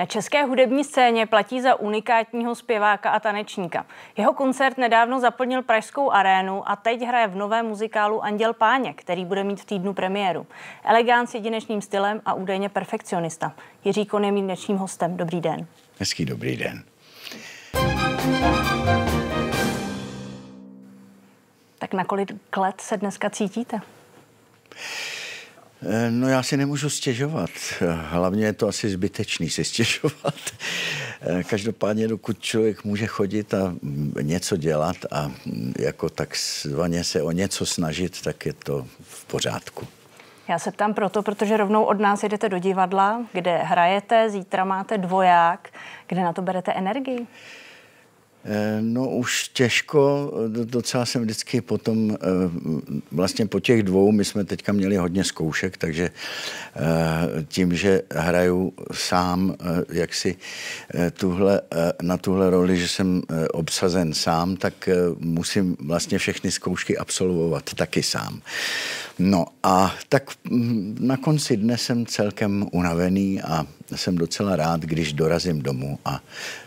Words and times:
Na 0.00 0.06
české 0.06 0.44
hudební 0.44 0.84
scéně 0.84 1.26
platí 1.26 1.60
za 1.60 1.74
unikátního 1.74 2.54
zpěváka 2.54 3.10
a 3.10 3.20
tanečníka. 3.20 3.86
Jeho 4.16 4.32
koncert 4.32 4.78
nedávno 4.78 5.20
zaplnil 5.20 5.62
Pražskou 5.62 6.10
arénu 6.10 6.70
a 6.70 6.76
teď 6.76 7.02
hraje 7.02 7.28
v 7.28 7.36
novém 7.36 7.66
muzikálu 7.66 8.24
Anděl 8.24 8.52
Páně, 8.52 8.94
který 8.94 9.24
bude 9.24 9.44
mít 9.44 9.60
v 9.60 9.64
týdnu 9.64 9.94
premiéru. 9.94 10.46
Elegán 10.84 11.26
s 11.26 11.34
jedinečným 11.34 11.82
stylem 11.82 12.20
a 12.24 12.34
údajně 12.34 12.68
perfekcionista. 12.68 13.52
Jiří 13.84 14.06
Kon 14.06 14.24
je 14.24 14.32
mým 14.32 14.44
dnešním 14.44 14.76
hostem. 14.76 15.16
Dobrý 15.16 15.40
den. 15.40 15.66
Hezký 15.98 16.24
dobrý 16.24 16.56
den. 16.56 16.82
Tak 21.78 21.92
na 21.92 22.04
kolik 22.04 22.32
let 22.56 22.80
se 22.80 22.96
dneska 22.96 23.30
cítíte? 23.30 23.80
Eh, 25.82 26.10
no 26.10 26.28
já 26.28 26.42
si 26.42 26.56
nemůžu 26.56 26.90
stěžovat. 26.90 27.50
Hlavně 28.02 28.46
je 28.46 28.52
to 28.52 28.68
asi 28.68 28.90
zbytečný 28.90 29.50
si 29.50 29.64
stěžovat. 29.64 30.34
Eh, 31.20 31.44
každopádně, 31.44 32.08
dokud 32.08 32.40
člověk 32.40 32.84
může 32.84 33.06
chodit 33.06 33.54
a 33.54 33.74
něco 34.22 34.56
dělat 34.56 34.96
a 35.10 35.32
jako 35.78 36.08
takzvaně 36.08 37.04
se 37.04 37.22
o 37.22 37.30
něco 37.30 37.66
snažit, 37.66 38.22
tak 38.22 38.46
je 38.46 38.52
to 38.52 38.86
v 39.02 39.24
pořádku. 39.24 39.86
Já 40.48 40.58
se 40.58 40.70
ptám 40.70 40.94
proto, 40.94 41.22
protože 41.22 41.56
rovnou 41.56 41.84
od 41.84 42.00
nás 42.00 42.22
jedete 42.22 42.48
do 42.48 42.58
divadla, 42.58 43.26
kde 43.32 43.58
hrajete, 43.58 44.30
zítra 44.30 44.64
máte 44.64 44.98
dvoják. 44.98 45.68
Kde 46.06 46.22
na 46.22 46.32
to 46.32 46.42
berete 46.42 46.72
energii? 46.72 47.26
Eh, 48.44 48.78
no 48.80 49.08
už 49.08 49.48
těžko, 49.48 50.32
docela 50.48 51.06
jsem 51.06 51.22
vždycky 51.22 51.60
potom, 51.60 52.10
eh, 52.10 52.16
vlastně 53.12 53.46
po 53.46 53.60
těch 53.60 53.82
dvou, 53.82 54.12
my 54.12 54.24
jsme 54.24 54.44
teďka 54.44 54.72
měli 54.72 54.96
hodně 54.96 55.24
zkoušek, 55.24 55.76
takže 55.76 56.10
eh, 56.76 57.44
tím, 57.48 57.76
že 57.76 58.02
hraju 58.14 58.72
sám, 58.92 59.54
jak 59.88 60.14
si 60.14 60.36
tuhle, 61.12 61.60
na 62.02 62.16
tuhle 62.16 62.50
roli, 62.50 62.76
že 62.76 62.88
jsem 62.88 63.22
obsazen 63.52 64.14
sám, 64.14 64.56
tak 64.56 64.88
musím 65.18 65.76
vlastně 65.80 66.18
všechny 66.18 66.50
zkoušky 66.50 66.98
absolvovat 66.98 67.74
taky 67.74 68.02
sám. 68.02 68.42
No 69.18 69.46
a 69.62 69.94
tak 70.08 70.30
hm, 70.50 70.96
na 71.00 71.16
konci 71.16 71.56
dne 71.56 71.78
jsem 71.78 72.06
celkem 72.06 72.66
unavený 72.72 73.42
a 73.42 73.66
jsem 73.94 74.16
docela 74.16 74.56
rád, 74.56 74.80
když 74.80 75.12
dorazím 75.12 75.62
domů 75.62 75.98
a 76.04 76.20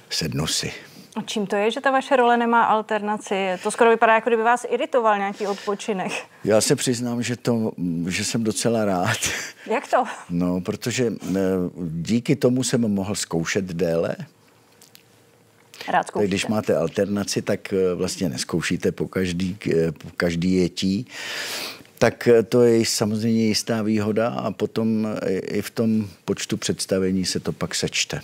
sednu 0.09 0.47
si. 0.47 0.92
A 1.15 1.21
čím 1.21 1.47
to 1.47 1.55
je, 1.55 1.71
že 1.71 1.81
ta 1.81 1.91
vaše 1.91 2.15
role 2.15 2.37
nemá 2.37 2.63
alternaci? 2.63 3.35
To 3.63 3.71
skoro 3.71 3.89
vypadá, 3.89 4.13
jako 4.13 4.29
kdyby 4.29 4.43
vás 4.43 4.65
iritoval 4.69 5.17
nějaký 5.17 5.47
odpočinek. 5.47 6.11
Já 6.43 6.61
se 6.61 6.75
přiznám, 6.75 7.23
že, 7.23 7.35
to, 7.35 7.71
že 8.07 8.25
jsem 8.25 8.43
docela 8.43 8.85
rád. 8.85 9.17
Jak 9.65 9.87
to? 9.87 10.03
No, 10.29 10.61
protože 10.61 11.13
eh, 11.35 11.39
díky 11.89 12.35
tomu 12.35 12.63
jsem 12.63 12.81
mohl 12.81 13.15
zkoušet 13.15 13.65
déle. 13.65 14.15
Rád 15.87 16.07
zkoušíte. 16.07 16.27
Když 16.27 16.47
máte 16.47 16.75
alternaci, 16.75 17.41
tak 17.41 17.73
eh, 17.73 17.93
vlastně 17.95 18.29
neskoušíte 18.29 18.91
po 18.91 19.07
každý, 19.07 19.57
eh, 19.71 19.91
po 19.91 20.07
každý 20.17 20.53
jetí 20.53 21.07
tak 21.97 22.29
to 22.49 22.61
je 22.61 22.85
samozřejmě 22.85 23.43
jistá 23.43 23.81
výhoda 23.81 24.27
a 24.27 24.51
potom 24.51 25.07
i 25.47 25.61
v 25.61 25.69
tom 25.69 26.07
počtu 26.25 26.57
představení 26.57 27.25
se 27.25 27.39
to 27.39 27.51
pak 27.51 27.75
sečte. 27.75 28.21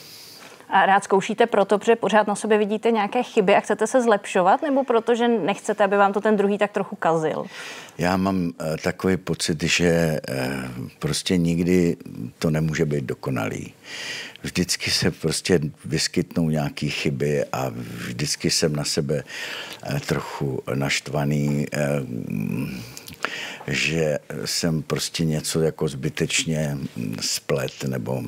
A 0.69 0.85
rád 0.85 1.03
zkoušíte 1.03 1.45
proto, 1.45 1.79
protože 1.79 1.95
pořád 1.95 2.27
na 2.27 2.35
sobě 2.35 2.57
vidíte 2.57 2.91
nějaké 2.91 3.23
chyby 3.23 3.55
a 3.55 3.59
chcete 3.59 3.87
se 3.87 4.01
zlepšovat, 4.01 4.61
nebo 4.61 4.83
protože 4.83 5.27
nechcete, 5.27 5.83
aby 5.83 5.97
vám 5.97 6.13
to 6.13 6.21
ten 6.21 6.37
druhý 6.37 6.57
tak 6.57 6.71
trochu 6.71 6.95
kazil? 6.95 7.45
Já 7.97 8.17
mám 8.17 8.35
uh, 8.43 8.51
takový 8.83 9.17
pocit, 9.17 9.63
že 9.63 10.19
uh, 10.29 10.87
prostě 10.99 11.37
nikdy 11.37 11.97
to 12.39 12.49
nemůže 12.49 12.85
být 12.85 13.03
dokonalý. 13.03 13.73
Vždycky 14.41 14.91
se 14.91 15.11
prostě 15.11 15.59
vyskytnou 15.85 16.49
nějaké 16.49 16.87
chyby 16.87 17.45
a 17.51 17.69
vždycky 17.75 18.51
jsem 18.51 18.75
na 18.75 18.83
sebe 18.83 19.23
uh, 19.91 19.99
trochu 19.99 20.63
naštvaný. 20.75 21.65
Že 23.67 24.19
jsem 24.45 24.81
prostě 24.81 25.25
něco 25.25 25.61
jako 25.61 25.87
zbytečně 25.87 26.77
splet 27.21 27.83
nebo 27.83 28.23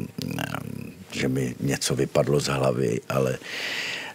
že 1.12 1.28
mi 1.28 1.56
něco 1.60 1.96
vypadlo 1.96 2.40
z 2.40 2.48
hlavy, 2.48 3.02
ale 3.10 3.38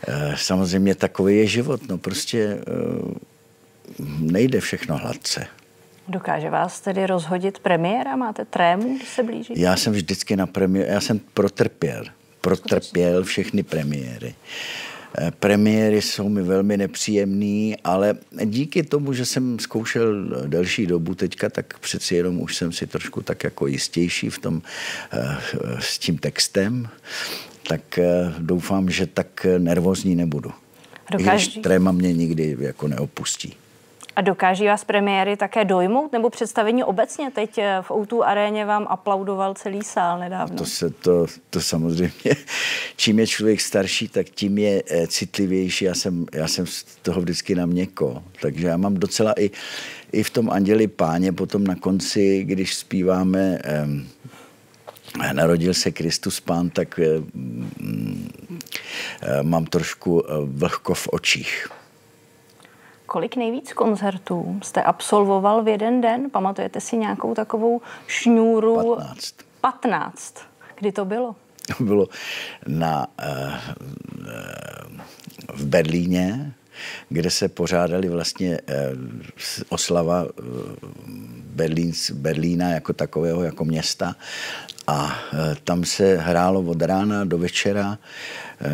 eh, 0.08 0.34
samozřejmě 0.36 0.94
takový 0.94 1.36
je 1.36 1.46
život. 1.46 1.88
No 1.88 1.98
prostě 1.98 2.38
eh, 2.38 2.62
nejde 4.18 4.60
všechno 4.60 4.96
hladce. 4.96 5.46
Dokáže 6.08 6.50
vás 6.50 6.80
tedy 6.80 7.06
rozhodit 7.06 7.58
premiéra? 7.58 8.16
Máte 8.16 8.44
trému, 8.44 8.96
když 8.96 9.08
se 9.08 9.22
blíží? 9.22 9.52
Já 9.56 9.76
jsem 9.76 9.92
vždycky 9.92 10.36
na 10.36 10.46
premiéru, 10.46 10.92
já 10.92 11.00
jsem 11.00 11.18
protrpěl. 11.18 12.04
Protrpěl 12.40 13.24
všechny 13.24 13.62
premiéry. 13.62 14.34
Premiéry 15.40 16.02
jsou 16.02 16.28
mi 16.28 16.42
velmi 16.42 16.76
nepříjemný, 16.76 17.76
ale 17.84 18.14
díky 18.44 18.82
tomu, 18.82 19.12
že 19.12 19.24
jsem 19.24 19.58
zkoušel 19.58 20.24
delší 20.46 20.86
dobu 20.86 21.14
teďka, 21.14 21.48
tak 21.48 21.78
přeci 21.78 22.14
jenom 22.14 22.40
už 22.40 22.56
jsem 22.56 22.72
si 22.72 22.86
trošku 22.86 23.22
tak 23.22 23.44
jako 23.44 23.66
jistější 23.66 24.30
v 24.30 24.38
tom 24.38 24.62
eh, 25.12 25.36
s 25.78 25.98
tím 25.98 26.18
textem, 26.18 26.88
tak 27.68 27.98
eh, 27.98 28.34
doufám, 28.38 28.90
že 28.90 29.06
tak 29.06 29.46
nervózní 29.58 30.14
nebudu. 30.14 30.50
Dokáží. 31.12 31.46
I 31.46 31.50
když 31.50 31.62
tréma 31.62 31.92
mě 31.92 32.12
nikdy 32.12 32.56
jako 32.60 32.88
neopustí. 32.88 33.54
A 34.16 34.20
dokáží 34.20 34.66
vás 34.66 34.84
premiéry 34.84 35.36
také 35.36 35.64
dojmout, 35.64 36.12
nebo 36.12 36.30
představení 36.30 36.84
obecně? 36.84 37.30
Teď 37.30 37.58
eh, 37.58 37.78
v 37.82 37.90
O2 37.90 38.22
aréně 38.22 38.64
vám 38.64 38.86
aplaudoval 38.90 39.54
celý 39.54 39.82
sál 39.82 40.18
nedávno. 40.18 40.56
To, 40.56 40.64
se, 40.64 40.90
to, 40.90 41.26
to 41.50 41.60
samozřejmě, 41.60 42.34
čím 42.96 43.18
je 43.18 43.26
člověk 43.26 43.60
starší, 43.60 44.08
tak 44.08 44.26
tím 44.26 44.58
je 44.58 44.82
eh, 44.90 45.06
citlivější. 45.06 45.84
Já 45.84 45.94
jsem, 45.94 46.26
já 46.32 46.48
jsem 46.48 46.66
z 46.66 46.84
toho 46.84 47.20
vždycky 47.20 47.54
na 47.54 47.66
měko, 47.66 48.22
takže 48.42 48.66
já 48.66 48.76
mám 48.76 48.94
docela 48.94 49.32
i, 49.38 49.50
i 50.12 50.22
v 50.22 50.30
tom 50.30 50.50
Anděli 50.50 50.86
páně 50.86 51.32
potom 51.32 51.64
na 51.64 51.74
konci, 51.74 52.44
když 52.44 52.74
zpíváme 52.74 53.58
um, 53.84 54.08
Narodil 55.32 55.74
se 55.74 55.90
Kristus 55.90 56.40
pán, 56.40 56.70
tak 56.70 57.00
um, 57.24 58.28
mám 59.42 59.64
trošku 59.64 60.24
vlhko 60.44 60.94
v 60.94 61.08
očích. 61.12 61.68
Kolik 63.06 63.36
nejvíc 63.36 63.72
koncertů 63.72 64.60
jste 64.62 64.82
absolvoval 64.82 65.62
v 65.62 65.68
jeden 65.68 66.00
den? 66.00 66.30
Pamatujete 66.30 66.80
si 66.80 66.96
nějakou 66.96 67.34
takovou 67.34 67.80
šňůru? 68.06 68.96
15. 68.96 69.34
15. 69.60 70.34
Kdy 70.78 70.92
to 70.92 71.04
bylo? 71.04 71.36
To 71.78 71.84
bylo 71.84 72.08
na, 72.66 73.06
uh, 73.28 73.54
v 75.54 75.66
Berlíně, 75.66 76.52
kde 77.08 77.30
se 77.30 77.48
pořádali 77.48 78.08
vlastně 78.08 78.58
uh, 78.60 78.98
oslava 79.68 80.26
Berlín, 81.54 81.92
Berlína 82.12 82.70
jako 82.70 82.92
takového, 82.92 83.42
jako 83.42 83.64
města. 83.64 84.16
A 84.86 85.18
tam 85.64 85.84
se 85.84 86.16
hrálo 86.16 86.60
od 86.60 86.82
rána 86.82 87.24
do 87.24 87.38
večera 87.38 87.98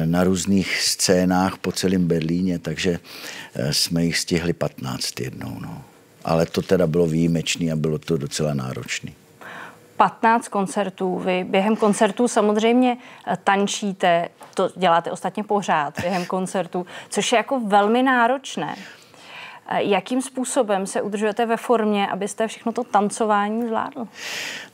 na 0.04 0.25
různých 0.25 0.82
scénách 0.82 1.59
po 1.59 1.72
celém 1.72 2.06
Berlíně, 2.06 2.59
takže 2.59 2.98
eh, 3.54 3.72
jsme 3.72 4.04
jich 4.04 4.19
stihli 4.19 4.53
15 4.53 5.20
jednou. 5.20 5.56
No. 5.60 5.84
Ale 6.25 6.47
to 6.47 6.62
teda 6.62 6.87
bylo 6.87 7.06
výjimečné 7.06 7.72
a 7.72 7.76
bylo 7.76 7.98
to 7.98 8.16
docela 8.16 8.54
náročné. 8.54 9.12
15 9.97 10.48
koncertů. 10.48 11.19
Vy 11.19 11.44
během 11.44 11.76
koncertů 11.76 12.28
samozřejmě 12.28 12.97
eh, 13.26 13.38
tančíte, 13.44 14.28
to 14.54 14.70
děláte 14.76 15.10
ostatně 15.10 15.44
pořád 15.44 16.00
během 16.00 16.26
koncertů, 16.26 16.87
což 17.09 17.32
je 17.32 17.37
jako 17.37 17.60
velmi 17.60 18.03
náročné. 18.03 18.76
Jakým 19.78 20.22
způsobem 20.22 20.86
se 20.86 21.02
udržujete 21.02 21.46
ve 21.46 21.56
formě, 21.56 22.06
abyste 22.06 22.48
všechno 22.48 22.72
to 22.72 22.84
tancování 22.84 23.66
zvládl? 23.66 24.08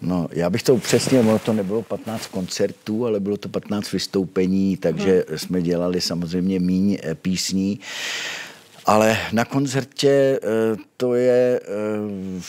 No, 0.02 0.28
já 0.32 0.50
bych 0.50 0.62
to 0.62 0.74
upřesnil, 0.74 1.20
ono 1.20 1.38
to 1.38 1.52
nebylo 1.52 1.82
15 1.82 2.26
koncertů, 2.26 3.06
ale 3.06 3.20
bylo 3.20 3.36
to 3.36 3.48
15 3.48 3.92
vystoupení, 3.92 4.76
takže 4.76 5.24
hmm. 5.28 5.38
jsme 5.38 5.62
dělali 5.62 6.00
samozřejmě 6.00 6.60
míň 6.60 6.98
eh, 7.02 7.14
písní. 7.14 7.80
Ale 8.86 9.18
na 9.32 9.44
koncertě 9.44 10.40
eh, 10.42 10.76
to 10.96 11.14
je 11.14 11.60
eh, 11.62 12.42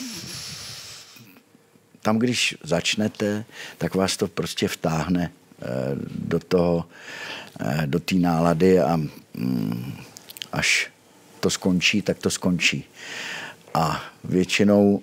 tam, 2.02 2.20
když 2.20 2.58
začnete, 2.64 3.46
tak 3.78 3.96
vás 3.96 4.18
to 4.18 4.28
prostě 4.28 4.68
vtáhne 4.68 5.32
do 6.10 6.40
toho, 6.40 6.86
do 7.86 8.00
té 8.00 8.16
nálady 8.16 8.80
a 8.80 8.96
mm, 9.34 9.94
až 10.52 10.92
to 11.40 11.50
skončí, 11.50 12.02
tak 12.02 12.18
to 12.18 12.30
skončí. 12.30 12.86
A 13.74 14.04
většinou, 14.24 15.02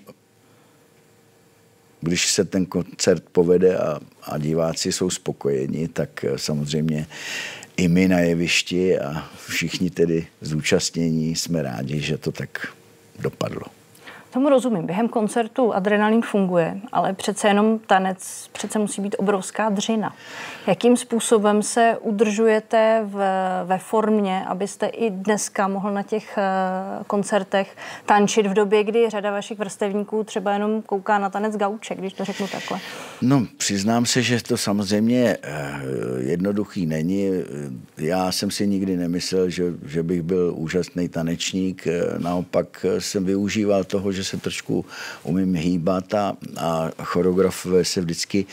když 2.00 2.26
se 2.26 2.44
ten 2.44 2.66
koncert 2.66 3.24
povede 3.32 3.78
a, 3.78 4.00
a 4.22 4.38
diváci 4.38 4.92
jsou 4.92 5.10
spokojeni, 5.10 5.88
tak 5.88 6.24
eh, 6.24 6.38
samozřejmě 6.38 7.06
i 7.76 7.88
my 7.88 8.08
na 8.08 8.18
jevišti 8.18 8.98
a 8.98 9.30
všichni 9.48 9.90
tedy 9.90 10.26
zúčastnění 10.40 11.36
jsme 11.36 11.62
rádi, 11.62 12.00
že 12.00 12.18
to 12.18 12.32
tak 12.32 12.66
dopadlo. 13.18 13.62
Tomu 14.36 14.48
rozumím. 14.48 14.86
Během 14.86 15.08
koncertu 15.08 15.74
adrenalin 15.74 16.22
funguje, 16.22 16.80
ale 16.92 17.12
přece 17.12 17.48
jenom 17.48 17.78
tanec 17.78 18.48
přece 18.52 18.78
musí 18.78 19.02
být 19.02 19.16
obrovská 19.18 19.68
dřina. 19.68 20.14
Jakým 20.66 20.96
způsobem 20.96 21.62
se 21.62 21.96
udržujete 22.00 23.02
v, 23.04 23.18
ve 23.64 23.78
formě, 23.78 24.44
abyste 24.46 24.86
i 24.86 25.10
dneska 25.10 25.68
mohl 25.68 25.92
na 25.92 26.02
těch 26.02 26.38
uh, 26.38 27.04
koncertech 27.04 27.76
tančit 28.06 28.46
v 28.46 28.54
době, 28.54 28.84
kdy 28.84 29.10
řada 29.10 29.30
vašich 29.30 29.58
vrstevníků 29.58 30.24
třeba 30.24 30.52
jenom 30.52 30.82
kouká 30.82 31.18
na 31.18 31.30
tanec 31.30 31.56
gauče, 31.56 31.94
když 31.94 32.12
to 32.12 32.24
řeknu 32.24 32.48
takhle? 32.48 32.78
No, 33.22 33.46
přiznám 33.56 34.06
se, 34.06 34.22
že 34.22 34.42
to 34.42 34.56
samozřejmě 34.56 35.36
uh, 35.36 36.28
jednoduchý 36.28 36.86
není. 36.86 37.30
Já 37.98 38.32
jsem 38.32 38.50
si 38.50 38.66
nikdy 38.66 38.96
nemyslel, 38.96 39.50
že, 39.50 39.64
že 39.86 40.02
bych 40.02 40.22
byl 40.22 40.52
úžasný 40.56 41.08
tanečník. 41.08 41.84
Naopak 42.18 42.86
jsem 42.98 43.24
využíval 43.24 43.84
toho, 43.84 44.12
že 44.12 44.25
se 44.26 44.36
trošku 44.36 44.84
umím 45.22 45.54
hýbat 45.54 46.14
a, 46.14 46.36
a 46.56 46.90
choreografové 47.02 47.84
se 47.84 48.00
vždycky 48.00 48.46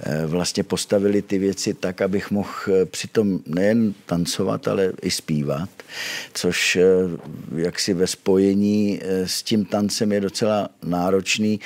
eh, 0.00 0.26
vlastně 0.26 0.62
postavili 0.62 1.22
ty 1.22 1.38
věci 1.38 1.74
tak, 1.74 2.02
abych 2.02 2.30
mohl 2.30 2.50
eh, 2.68 2.84
přitom 2.84 3.40
nejen 3.46 3.94
tancovat, 4.06 4.68
ale 4.68 4.92
i 5.02 5.10
zpívat, 5.10 5.68
což 6.34 6.76
eh, 6.76 6.84
jaksi 7.56 7.94
ve 7.94 8.06
spojení 8.06 9.00
s 9.24 9.42
tím 9.42 9.64
tancem 9.64 10.12
je 10.12 10.20
docela 10.20 10.68
náročný. 10.82 11.60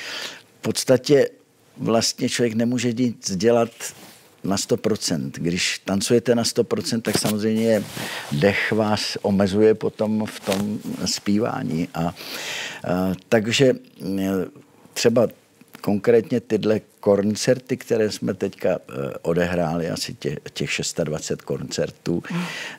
V 0.59 0.61
podstatě 0.61 1.29
vlastně 1.77 2.29
člověk 2.29 2.53
nemůže 2.53 2.93
nic 2.93 3.35
dělat 3.35 3.69
na 4.43 4.55
100%. 4.55 5.31
Když 5.33 5.79
tancujete 5.85 6.35
na 6.35 6.43
100%, 6.43 7.01
tak 7.01 7.17
samozřejmě 7.17 7.83
dech 8.31 8.71
vás 8.71 9.17
omezuje 9.21 9.73
potom 9.73 10.25
v 10.25 10.39
tom 10.39 10.79
zpívání. 11.05 11.87
A, 11.93 12.01
a 12.01 12.13
takže 13.29 13.73
třeba 14.93 15.27
konkrétně 15.81 16.39
tyhle 16.39 16.81
koncerty, 16.99 17.77
které 17.77 18.11
jsme 18.11 18.33
teďka 18.33 18.69
eh, 18.69 18.93
odehráli, 19.21 19.89
asi 19.89 20.13
těch, 20.13 20.37
těch 20.53 20.71
620 20.71 21.41
koncertů 21.41 22.23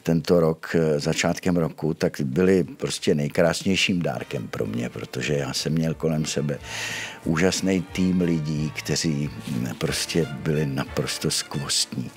tento 0.03 0.41
rok, 0.41 0.77
eh, 0.79 1.01
začátkem 1.01 1.57
roku, 1.57 1.95
tak 1.95 2.21
byly 2.21 2.65
prostě 2.65 3.15
nejkrásnějším 3.15 4.03
dárkem 4.03 4.49
pro 4.49 4.67
mě, 4.67 4.89
protože 4.89 5.35
já 5.35 5.53
jsem 5.53 5.73
měl 5.73 5.95
kolem 5.95 6.25
sebe 6.25 6.59
úžasný 7.25 7.83
tým 7.83 8.21
lidí, 8.21 8.73
kteří 8.77 9.31
prostě 9.79 10.27
byli 10.43 10.67
naprosto 10.67 11.31
skvostní. 11.31 12.11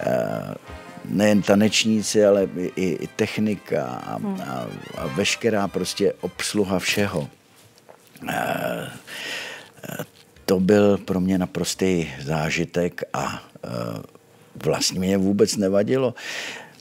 Eh, 0.00 0.54
nejen 1.04 1.42
tanečníci, 1.42 2.24
ale 2.24 2.48
i, 2.76 2.90
i 3.00 3.06
technika 3.06 3.84
a, 3.84 4.20
a, 4.44 4.66
a 4.98 5.06
veškerá 5.06 5.68
prostě 5.68 6.12
obsluha 6.20 6.78
všeho 6.78 7.28
to 10.52 10.60
byl 10.60 10.98
pro 10.98 11.20
mě 11.20 11.38
naprostý 11.38 12.08
zážitek 12.24 13.02
a 13.12 13.42
e, 13.64 13.68
vlastně 14.64 15.00
mě 15.00 15.18
vůbec 15.18 15.56
nevadilo. 15.56 16.14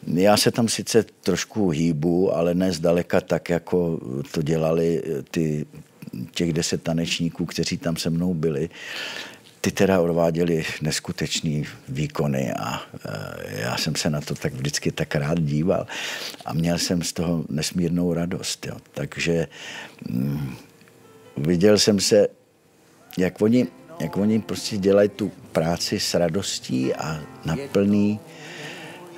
Já 0.08 0.38
se 0.38 0.52
tam 0.52 0.68
sice 0.68 1.06
trošku 1.24 1.70
hýbu, 1.70 2.36
ale 2.36 2.54
ne 2.54 2.72
zdaleka 2.72 3.22
tak, 3.22 3.50
jako 3.50 4.00
to 4.32 4.42
dělali 4.42 5.04
ty, 5.32 5.66
těch 6.32 6.54
deset 6.54 6.84
tanečníků, 6.84 7.46
kteří 7.46 7.78
tam 7.78 7.96
se 7.96 8.10
mnou 8.10 8.34
byli. 8.34 8.70
Ty 9.62 9.72
teda 9.72 10.02
odváděli 10.02 10.66
neskutečný 10.82 11.66
výkony 11.90 12.54
a 12.54 12.76
e, 12.76 13.62
já 13.62 13.78
jsem 13.78 13.96
se 13.96 14.10
na 14.10 14.22
to 14.22 14.36
tak 14.36 14.54
vždycky 14.54 14.92
tak 14.92 15.16
rád 15.16 15.40
díval 15.40 15.88
a 16.46 16.54
měl 16.54 16.78
jsem 16.78 17.02
z 17.02 17.14
toho 17.14 17.46
nesmírnou 17.50 18.14
radost. 18.14 18.66
Jo. 18.66 18.78
Takže 18.94 19.48
mm, 20.10 20.56
viděl 21.38 21.78
jsem 21.78 22.00
se 22.00 22.41
jak 23.18 23.42
oni, 23.42 23.68
jak 24.00 24.18
oni 24.18 24.40
prostě 24.40 24.78
dělají 24.78 25.10
tu 25.10 25.31
práci 25.52 26.00
s 26.00 26.13
radostí 26.13 26.94
a 26.94 27.19
naplný 27.46 28.19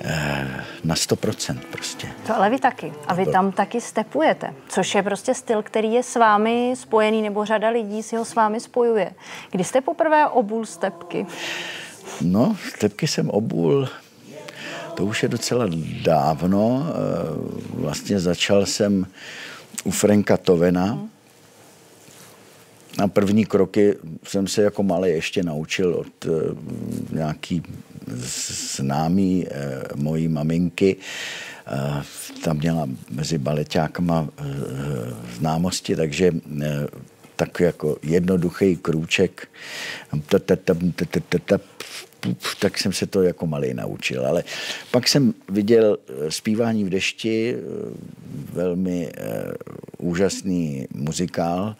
eh, 0.00 0.64
na 0.84 0.94
100% 0.94 1.58
prostě. 1.70 2.08
To 2.26 2.36
ale 2.36 2.50
vy 2.50 2.58
taky. 2.58 2.92
A 3.06 3.14
vy 3.14 3.26
tam 3.26 3.52
taky 3.52 3.80
stepujete, 3.80 4.54
což 4.68 4.94
je 4.94 5.02
prostě 5.02 5.34
styl, 5.34 5.62
který 5.62 5.92
je 5.92 6.02
s 6.02 6.16
vámi 6.16 6.74
spojený, 6.76 7.22
nebo 7.22 7.44
řada 7.44 7.68
lidí 7.68 8.02
si 8.02 8.16
ho 8.16 8.24
s 8.24 8.34
vámi 8.34 8.60
spojuje. 8.60 9.12
Kdy 9.50 9.64
jste 9.64 9.80
poprvé 9.80 10.28
obul 10.28 10.66
stepky? 10.66 11.26
No, 12.20 12.56
stepky 12.76 13.06
jsem 13.06 13.30
obul, 13.30 13.88
to 14.94 15.04
už 15.04 15.22
je 15.22 15.28
docela 15.28 15.66
dávno. 16.02 16.86
Eh, 16.86 16.94
vlastně 17.74 18.20
začal 18.20 18.66
jsem 18.66 19.06
u 19.84 19.90
Franka 19.90 20.36
Tovena, 20.36 20.84
hmm 20.84 21.13
na 22.98 23.08
první 23.08 23.44
kroky 23.44 23.94
jsem 24.24 24.46
se 24.46 24.62
jako 24.62 24.82
malý 24.82 25.10
ještě 25.10 25.42
naučil 25.42 25.94
od 25.94 26.24
uh, 26.24 26.34
nějaký 27.12 27.62
známý 28.76 29.46
uh, 29.46 30.02
mojí 30.02 30.28
maminky. 30.28 30.96
Uh, 30.96 32.02
tam 32.44 32.56
měla 32.56 32.88
mezi 33.10 33.38
baleťákama 33.38 34.28
známosti, 35.36 35.96
takže 35.96 36.32
tak 37.36 37.60
jako 37.60 37.96
jednoduchý 38.02 38.76
krůček 38.76 39.48
tak 42.58 42.78
jsem 42.78 42.92
se 42.92 43.06
to 43.06 43.22
jako 43.22 43.46
malý 43.46 43.74
naučil. 43.74 44.26
Ale 44.26 44.44
pak 44.90 45.08
jsem 45.08 45.34
viděl 45.48 45.98
zpívání 46.28 46.84
v 46.84 46.88
dešti, 46.88 47.56
velmi 48.52 49.12
úžasný 50.04 50.86
muzikál, 50.94 51.76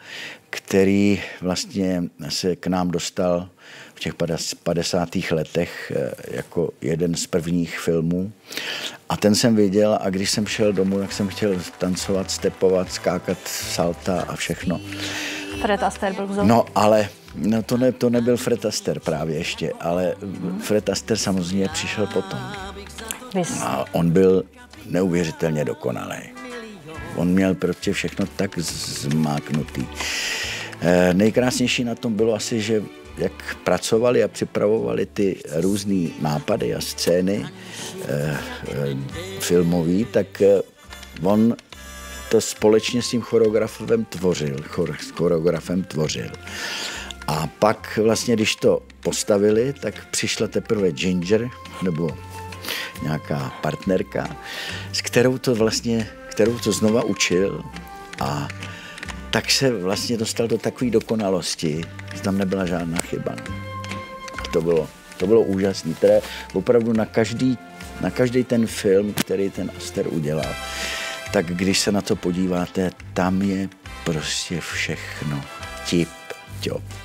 který 0.50 1.22
vlastně 1.40 2.04
se 2.28 2.56
k 2.56 2.66
nám 2.66 2.90
dostal 2.90 3.48
v 3.94 4.00
těch 4.00 4.14
50. 4.62 5.08
letech 5.30 5.92
eh, 5.96 6.12
jako 6.36 6.70
jeden 6.80 7.14
z 7.14 7.26
prvních 7.26 7.78
filmů. 7.78 8.32
A 9.08 9.16
ten 9.16 9.34
jsem 9.34 9.56
viděl 9.56 9.98
a 10.00 10.10
když 10.10 10.30
jsem 10.30 10.46
šel 10.46 10.72
domů, 10.72 10.98
tak 10.98 11.12
jsem 11.12 11.28
chtěl 11.28 11.60
tancovat, 11.78 12.30
stepovat, 12.30 12.92
skákat 12.92 13.38
salta 13.46 14.22
a 14.28 14.36
všechno. 14.36 14.80
Fred 15.62 15.82
Astaire 15.82 16.14
byl 16.14 16.26
vzor. 16.26 16.44
No, 16.44 16.64
ale 16.74 17.08
no, 17.34 17.62
to, 17.62 17.76
ne, 17.76 17.92
to 17.92 18.10
nebyl 18.10 18.36
Fred 18.36 18.64
Astaire 18.64 19.00
právě 19.00 19.36
ještě, 19.36 19.72
ale 19.80 20.14
Fred 20.60 20.88
Astaire 20.88 21.18
samozřejmě 21.18 21.68
přišel 21.68 22.06
potom. 22.06 22.40
A 23.62 23.84
on 23.92 24.10
byl 24.10 24.44
neuvěřitelně 24.86 25.64
dokonalý. 25.64 26.33
On 27.16 27.28
měl 27.28 27.54
prostě 27.54 27.92
všechno 27.92 28.26
tak 28.26 28.58
zmáknutý. 28.58 29.86
Eh, 30.80 31.14
nejkrásnější 31.14 31.84
na 31.84 31.94
tom 31.94 32.14
bylo 32.14 32.34
asi, 32.34 32.60
že 32.60 32.82
jak 33.18 33.56
pracovali 33.64 34.22
a 34.22 34.28
připravovali 34.28 35.06
ty 35.06 35.36
různé 35.52 36.08
nápady 36.20 36.74
a 36.74 36.80
scény 36.80 37.46
eh, 38.08 38.36
eh, 38.68 38.96
filmový, 39.40 40.04
tak 40.04 40.42
on 41.22 41.56
to 42.30 42.40
společně 42.40 43.02
s 43.02 43.10
tím 43.10 43.20
choreografem 43.20 44.04
tvořil, 44.04 44.56
chor, 44.66 44.96
s 45.00 45.10
choreografem 45.10 45.82
tvořil. 45.82 46.30
A 47.26 47.46
pak 47.46 47.98
vlastně, 48.02 48.36
když 48.36 48.56
to 48.56 48.82
postavili, 49.00 49.72
tak 49.72 50.06
přišla 50.10 50.46
teprve 50.46 50.92
Ginger, 50.92 51.48
nebo 51.82 52.10
nějaká 53.02 53.52
partnerka, 53.62 54.36
s 54.92 55.02
kterou 55.02 55.38
to 55.38 55.54
vlastně, 55.54 56.06
kterou 56.34 56.58
to 56.58 56.72
znova 56.72 57.02
učil 57.02 57.64
a 58.20 58.48
tak 59.30 59.50
se 59.50 59.70
vlastně 59.70 60.16
dostal 60.16 60.48
do 60.48 60.58
takové 60.58 60.90
dokonalosti, 60.90 61.84
že 62.14 62.22
tam 62.22 62.38
nebyla 62.38 62.66
žádná 62.66 63.00
chyba. 63.00 63.32
A 64.38 64.48
to 64.52 64.60
bylo, 64.60 64.88
to 65.16 65.26
bylo 65.26 65.42
úžasné. 65.42 65.94
Teda 65.94 66.14
opravdu 66.52 66.92
na 66.92 67.06
každý, 67.06 67.58
na 68.00 68.10
každý 68.10 68.44
ten 68.44 68.66
film, 68.66 69.14
který 69.14 69.50
ten 69.50 69.70
Aster 69.76 70.06
udělal, 70.08 70.54
tak 71.32 71.46
když 71.46 71.78
se 71.78 71.92
na 71.92 72.00
to 72.00 72.16
podíváte, 72.16 72.90
tam 73.14 73.42
je 73.42 73.68
prostě 74.04 74.60
všechno 74.60 75.44
tip, 75.90 76.08
top. 76.64 77.03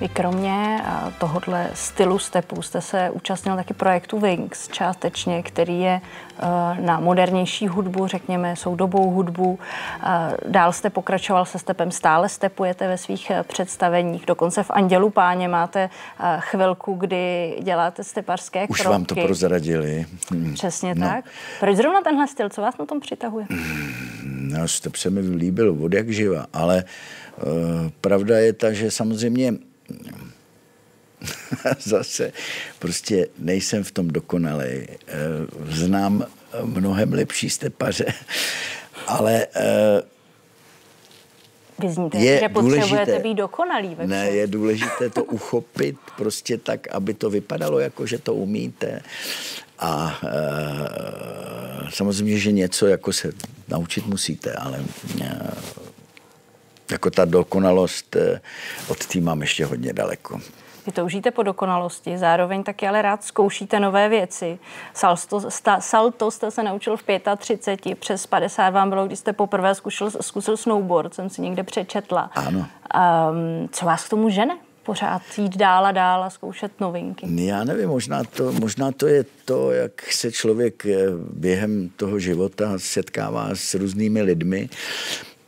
Vy 0.00 0.08
kromě 0.08 0.80
eh, 0.80 1.12
tohohle 1.18 1.70
stylu 1.74 2.18
stepů 2.18 2.62
jste 2.62 2.80
se 2.80 3.10
účastnil 3.10 3.56
taky 3.56 3.74
projektu 3.74 4.18
Wings 4.18 4.68
částečně, 4.68 5.42
který 5.42 5.80
je 5.80 6.00
eh, 6.00 6.42
na 6.80 7.00
modernější 7.00 7.68
hudbu, 7.68 8.06
řekněme, 8.06 8.56
soudobou 8.56 9.10
hudbu. 9.10 9.58
Eh, 10.02 10.36
dál 10.48 10.72
jste 10.72 10.90
pokračoval 10.90 11.44
se 11.44 11.58
stepem, 11.58 11.90
stále 11.90 12.28
stepujete 12.28 12.88
ve 12.88 12.98
svých 12.98 13.32
představeních, 13.48 14.26
dokonce 14.26 14.62
v 14.62 14.70
Andělu 14.70 15.10
páně 15.10 15.48
máte 15.48 15.90
chvilku, 16.38 16.94
kdy 16.94 17.56
děláte 17.62 18.04
stepařské 18.04 18.66
Už 18.68 18.80
kroky. 18.80 18.88
Už 18.88 18.92
vám 18.92 19.04
to 19.04 19.14
prozradili. 19.14 20.06
Hmm. 20.30 20.54
Přesně 20.54 20.94
no. 20.94 21.06
tak. 21.06 21.24
Proč 21.60 21.76
zrovna 21.76 22.00
tenhle 22.00 22.28
styl, 22.28 22.48
co 22.48 22.62
vás 22.62 22.78
na 22.78 22.86
tom 22.86 23.00
přitahuje? 23.00 23.46
Hmm, 23.50 24.50
no, 24.52 24.68
step 24.68 24.96
se 24.96 25.10
mi 25.10 25.20
líbil 25.20 25.76
od 25.80 25.92
jak 25.92 26.08
živa, 26.08 26.46
ale 26.52 26.84
pravda 28.00 28.38
je 28.38 28.52
ta, 28.52 28.72
že 28.72 28.90
samozřejmě 28.90 29.52
zase 31.80 32.32
prostě 32.78 33.26
nejsem 33.38 33.84
v 33.84 33.90
tom 33.90 34.08
dokonalý. 34.08 34.64
Eh, 34.64 34.96
znám 35.68 36.26
mnohem 36.62 37.12
lepší 37.12 37.50
stepaře, 37.50 38.06
ale 39.06 39.46
eh, 39.56 40.02
Vy 41.78 41.88
zníte, 41.88 42.18
je 42.18 42.40
že 42.40 42.48
potřebujete 42.48 42.88
důležité, 42.88 43.18
být 43.18 43.34
dokonalý 43.34 43.94
ve 43.94 44.06
Ne, 44.06 44.26
je 44.30 44.46
důležité 44.46 45.10
to 45.10 45.24
uchopit 45.36 45.96
prostě 46.16 46.58
tak, 46.58 46.88
aby 46.88 47.14
to 47.14 47.30
vypadalo 47.30 47.78
jako, 47.78 48.06
že 48.06 48.18
to 48.18 48.34
umíte. 48.34 49.02
A 49.78 50.20
e, 50.24 51.90
samozřejmě, 51.90 52.38
že 52.38 52.52
něco 52.52 52.86
jako 52.86 53.12
se 53.12 53.32
naučit 53.68 54.06
musíte, 54.06 54.52
ale 54.52 54.84
e, 55.24 55.40
jako 56.90 57.10
ta 57.10 57.24
dokonalost, 57.24 58.16
e, 58.16 58.40
od 58.88 59.06
té 59.06 59.20
mám 59.20 59.40
ještě 59.40 59.64
hodně 59.64 59.92
daleko. 59.92 60.40
Vy 60.86 60.92
toužíte 60.92 61.30
po 61.30 61.42
dokonalosti, 61.42 62.18
zároveň 62.18 62.62
taky 62.62 62.88
ale 62.88 63.02
rád 63.02 63.24
zkoušíte 63.24 63.80
nové 63.80 64.08
věci. 64.08 64.58
Salto, 64.94 65.50
sta, 65.50 65.80
salto 65.80 66.30
jste 66.30 66.50
se 66.50 66.62
naučil 66.62 66.96
v 66.96 67.02
35, 67.36 67.98
přes 67.98 68.26
50 68.26 68.70
vám 68.70 68.88
bylo, 68.88 69.06
když 69.06 69.18
jste 69.18 69.32
poprvé 69.32 69.74
zkusil, 69.74 70.10
zkusil 70.10 70.56
snowboard, 70.56 71.14
jsem 71.14 71.30
si 71.30 71.42
někde 71.42 71.62
přečetla. 71.62 72.30
Ano. 72.34 72.58
Um, 72.58 73.68
co 73.72 73.86
vás 73.86 74.04
k 74.04 74.08
tomu 74.08 74.30
žene? 74.30 74.56
pořád 74.86 75.22
jít 75.38 75.56
dál 75.56 75.86
a 75.86 75.92
dál 75.92 76.24
a 76.24 76.30
zkoušet 76.30 76.80
novinky? 76.80 77.26
Já 77.44 77.64
nevím, 77.64 77.88
možná 77.88 78.24
to, 78.24 78.52
možná 78.52 78.92
to 78.92 79.06
je 79.06 79.24
to, 79.44 79.72
jak 79.72 80.12
se 80.12 80.32
člověk 80.32 80.86
eh, 80.86 80.96
během 81.32 81.90
toho 81.96 82.18
života 82.18 82.72
setkává 82.76 83.50
s 83.54 83.74
různými 83.74 84.22
lidmi. 84.22 84.68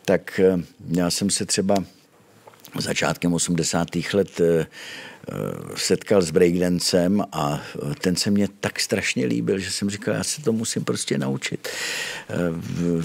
Tak 0.09 0.41
eh, 0.41 0.65
já 0.89 1.11
jsem 1.11 1.31
se 1.31 1.47
třeba 1.47 1.75
začátkem 2.79 3.35
80. 3.35 3.89
let 4.15 4.41
eh, 4.41 4.67
Eh, 5.31 5.77
setkal 5.77 6.23
s 6.23 6.31
breakdancem 6.31 7.25
a 7.33 7.61
eh, 7.61 7.95
ten 8.01 8.17
se 8.17 8.31
mě 8.31 8.49
tak 8.61 8.81
strašně 8.81 9.27
líbil, 9.27 9.59
že 9.59 9.71
jsem 9.71 9.91
říkal, 9.91 10.15
já 10.15 10.25
se 10.25 10.43
to 10.43 10.53
musím 10.53 10.85
prostě 10.85 11.19
naučit. 11.19 11.69
Eh, 12.31 13.05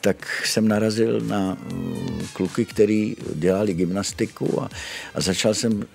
tak 0.00 0.42
jsem 0.44 0.68
narazil 0.68 1.20
na 1.20 1.58
kluky, 2.32 2.64
který 2.64 3.16
dělali 3.34 3.74
gymnastiku 3.74 4.62
a, 4.62 4.70
a 5.14 5.20
začal 5.20 5.54
jsem, 5.54 5.86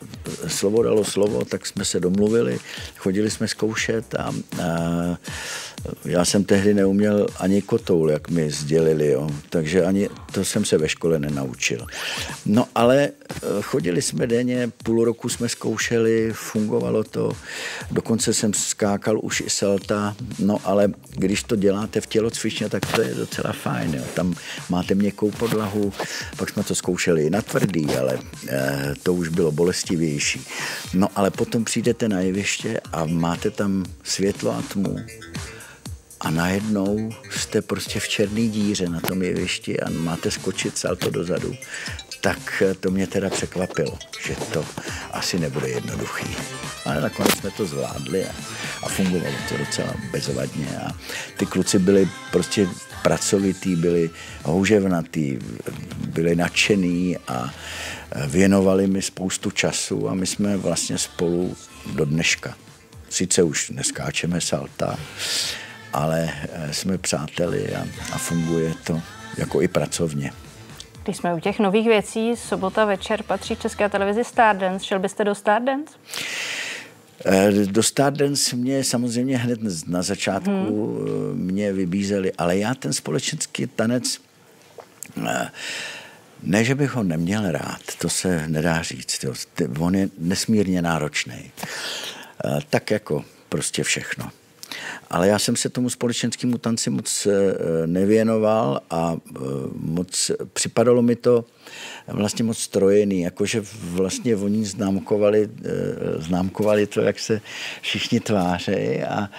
slovo 0.48 0.84
dalo 0.84 1.04
slovo, 1.06 1.46
tak 1.46 1.66
jsme 1.66 1.86
se 1.86 2.00
domluvili, 2.00 2.60
chodili 2.98 3.32
jsme 3.32 3.48
zkoušet 3.48 4.16
a, 4.16 4.34
a 4.62 5.18
já 6.06 6.26
jsem 6.26 6.44
tehdy 6.44 6.74
neuměl 6.74 7.28
ani 7.38 7.62
kotoul, 7.62 8.12
jak 8.12 8.30
mi 8.30 8.52
sdělili, 8.52 9.08
jo. 9.08 9.30
takže 9.50 9.84
ani 9.84 10.10
to 10.32 10.46
jsem 10.46 10.66
se 10.66 10.78
ve 10.78 10.90
škole 10.90 11.20
nenaučil. 11.20 11.88
No 12.46 12.68
ale 12.76 13.10
chodili 13.62 14.02
jsme 14.02 14.28
denně, 14.28 14.72
půl 14.84 15.06
roku 15.06 15.30
jsme 15.30 15.50
zkoušeli, 15.50 16.32
fungovalo 16.34 17.04
to, 17.04 17.32
dokonce 17.92 18.34
jsem 18.34 18.54
skákal 18.54 19.20
už 19.22 19.42
i 19.42 19.50
salta, 19.50 20.16
no 20.40 20.58
ale 20.64 20.92
když 21.16 21.44
to 21.44 21.56
děláte 21.56 22.02
v 22.02 22.08
tělocvičně, 22.08 22.70
tak 22.70 22.86
to 22.96 23.02
je 23.02 23.16
docela 23.16 23.54
fajn, 23.54 23.94
jo. 23.94 24.04
tam 24.14 24.36
máte 24.70 24.96
měkkou 24.96 25.32
podlahu, 25.32 25.94
pak 26.38 26.50
jsme 26.50 26.64
to 26.64 26.76
zkoušeli 26.76 27.26
i 27.26 27.30
na 27.30 27.42
tvrdý, 27.42 27.86
ale 27.96 28.20
eh, 28.48 28.94
to 29.04 29.14
už 29.14 29.30
bylo 29.30 29.52
bolestivější. 29.52 30.42
No 30.94 31.08
ale 31.16 31.32
potom 31.32 31.64
přijdete 31.64 32.10
na 32.10 32.20
jeviště 32.20 32.82
a 32.92 33.06
máte 33.06 33.52
tam 33.52 33.86
světlo 34.04 34.52
a 34.52 34.62
tmu 34.62 34.96
a 36.24 36.30
najednou 36.30 37.10
jste 37.32 37.62
prostě 37.62 38.00
v 38.00 38.08
černé 38.08 38.42
díře 38.42 38.90
na 38.90 39.00
tom 39.00 39.22
jevišti 39.22 39.80
a 39.80 39.90
máte 39.90 40.32
skočit 40.32 40.78
salto 40.78 41.10
dozadu, 41.10 41.56
tak 42.22 42.64
to 42.80 42.92
mě 42.92 43.08
teda 43.08 43.30
překvapilo, 43.30 43.98
že 44.26 44.36
to 44.36 44.66
asi 45.12 45.40
nebude 45.40 45.70
jednoduchý. 45.70 46.36
Ale 46.86 47.02
nakonec 47.02 47.32
jsme 47.32 47.52
to 47.52 47.66
zvládli 47.66 48.26
a, 48.26 48.32
a 48.84 48.90
fungovalo 48.90 49.36
to 49.50 49.58
docela 49.58 49.94
bezvadně 50.12 50.68
a 50.78 50.92
ty 51.38 51.46
kluci 51.46 51.80
byli 51.80 52.10
prostě 52.32 52.68
pracovitý, 53.02 53.76
byli 53.76 54.10
houževnatý, 54.44 55.40
byli 56.08 56.36
nadšený 56.36 57.18
a 57.28 57.54
věnovali 58.28 58.88
mi 58.88 59.02
spoustu 59.02 59.52
času 59.52 60.10
a 60.10 60.14
my 60.14 60.28
jsme 60.28 60.58
vlastně 60.58 60.98
spolu 60.98 61.56
do 61.94 62.06
dneška. 62.06 62.56
Sice 63.10 63.44
už 63.44 63.70
neskáčeme 63.70 64.42
salta, 64.42 65.00
ale 65.94 66.30
eh, 66.34 66.74
jsme 66.74 66.98
přáteli 66.98 67.76
a, 67.76 67.88
a 68.14 68.18
funguje 68.18 68.74
to 68.84 69.02
jako 69.38 69.62
i 69.62 69.68
pracovně. 69.68 70.32
Když 71.04 71.18
jsme 71.18 71.34
u 71.34 71.40
těch 71.40 71.60
nových 71.60 71.88
věcí, 71.88 72.36
sobota 72.36 72.86
večer 72.86 73.24
patří 73.24 73.56
České 73.56 73.90
televizi 73.90 74.24
Stardance. 74.24 74.86
Šel 74.86 75.00
byste 75.00 75.24
do 75.24 75.36
Stardance? 75.36 75.94
Eh, 77.26 77.52
do 77.52 77.84
Stardance 77.84 78.56
mě 78.56 78.84
samozřejmě 78.84 79.38
hned 79.38 79.60
na 79.88 80.02
začátku 80.02 80.52
hmm. 80.52 81.46
mě 81.46 81.74
vybízeli, 81.74 82.34
ale 82.34 82.58
já 82.58 82.74
ten 82.74 82.94
společenský 82.94 83.68
tanec 83.68 84.20
ne, 86.44 86.64
že 86.64 86.76
bych 86.76 86.92
ho 86.92 87.04
neměl 87.04 87.52
rád, 87.52 87.82
to 87.98 88.10
se 88.10 88.48
nedá 88.48 88.82
říct. 88.82 89.26
On 89.80 89.96
je 89.96 90.10
nesmírně 90.18 90.82
náročný. 90.82 91.52
Tak 92.70 92.92
jako 92.92 93.26
prostě 93.50 93.84
všechno. 93.84 94.32
Ale 95.10 95.28
já 95.28 95.40
jsem 95.40 95.56
se 95.56 95.70
tomu 95.70 95.90
společenskému 95.90 96.58
tanci 96.58 96.90
moc 96.90 97.28
eh, 97.28 97.88
nevěnoval 97.88 98.82
a 98.90 99.16
eh, 99.16 99.40
moc 99.74 100.32
připadalo 100.54 101.02
mi 101.02 101.16
to 101.16 101.46
vlastně 102.08 102.46
moc 102.46 102.58
strojený, 102.58 103.22
jakože 103.22 103.64
vlastně 103.84 104.36
oni 104.36 104.66
známkovali, 104.66 105.50
eh, 105.66 105.70
známkovali 106.22 106.88
to, 106.88 107.02
jak 107.02 107.20
se 107.20 107.42
všichni 107.82 108.20
tvářejí 108.20 109.04
a, 109.04 109.30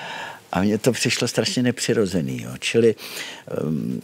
a 0.52 0.62
mně 0.62 0.78
to 0.78 0.92
přišlo 0.92 1.28
strašně 1.28 1.62
nepřirozený. 1.62 2.42
Jo. 2.42 2.50
Čili 2.58 2.94
um, 3.64 4.02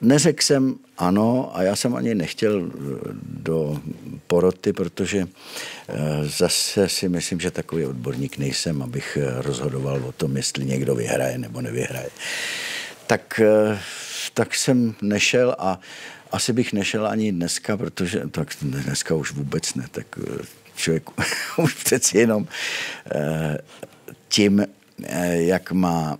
neřekl 0.00 0.42
jsem 0.42 0.74
ano 0.98 1.56
a 1.56 1.62
já 1.62 1.76
jsem 1.76 1.94
ani 1.94 2.14
nechtěl 2.14 2.70
do 3.22 3.80
poroty, 4.26 4.72
protože 4.72 5.26
eh, 5.88 5.94
zase 6.22 6.88
si 6.88 7.08
myslím, 7.08 7.40
že 7.40 7.50
takový 7.50 7.86
odborník 7.86 8.38
nejsem, 8.38 8.82
abych 8.82 9.18
eh, 9.20 9.42
rozhodoval 9.42 10.04
o 10.04 10.12
tom, 10.12 10.36
jestli 10.36 10.64
někdo 10.64 10.94
vyhraje 10.94 11.38
nebo 11.38 11.60
nevyhraje. 11.60 12.10
Tak, 13.06 13.40
eh, 13.44 13.78
tak 14.34 14.54
jsem 14.54 14.94
nešel 15.02 15.56
a 15.58 15.80
asi 16.32 16.52
bych 16.52 16.72
nešel 16.72 17.06
ani 17.06 17.32
dneska, 17.32 17.76
protože 17.76 18.22
tak 18.30 18.48
dneska 18.62 19.14
už 19.14 19.32
vůbec 19.32 19.74
ne, 19.74 19.86
tak 19.90 20.06
člověk 20.76 21.10
už 21.56 21.74
přeci 21.74 22.18
jenom 22.18 22.46
tím 24.28 24.66
jak 25.30 25.72
má 25.72 26.18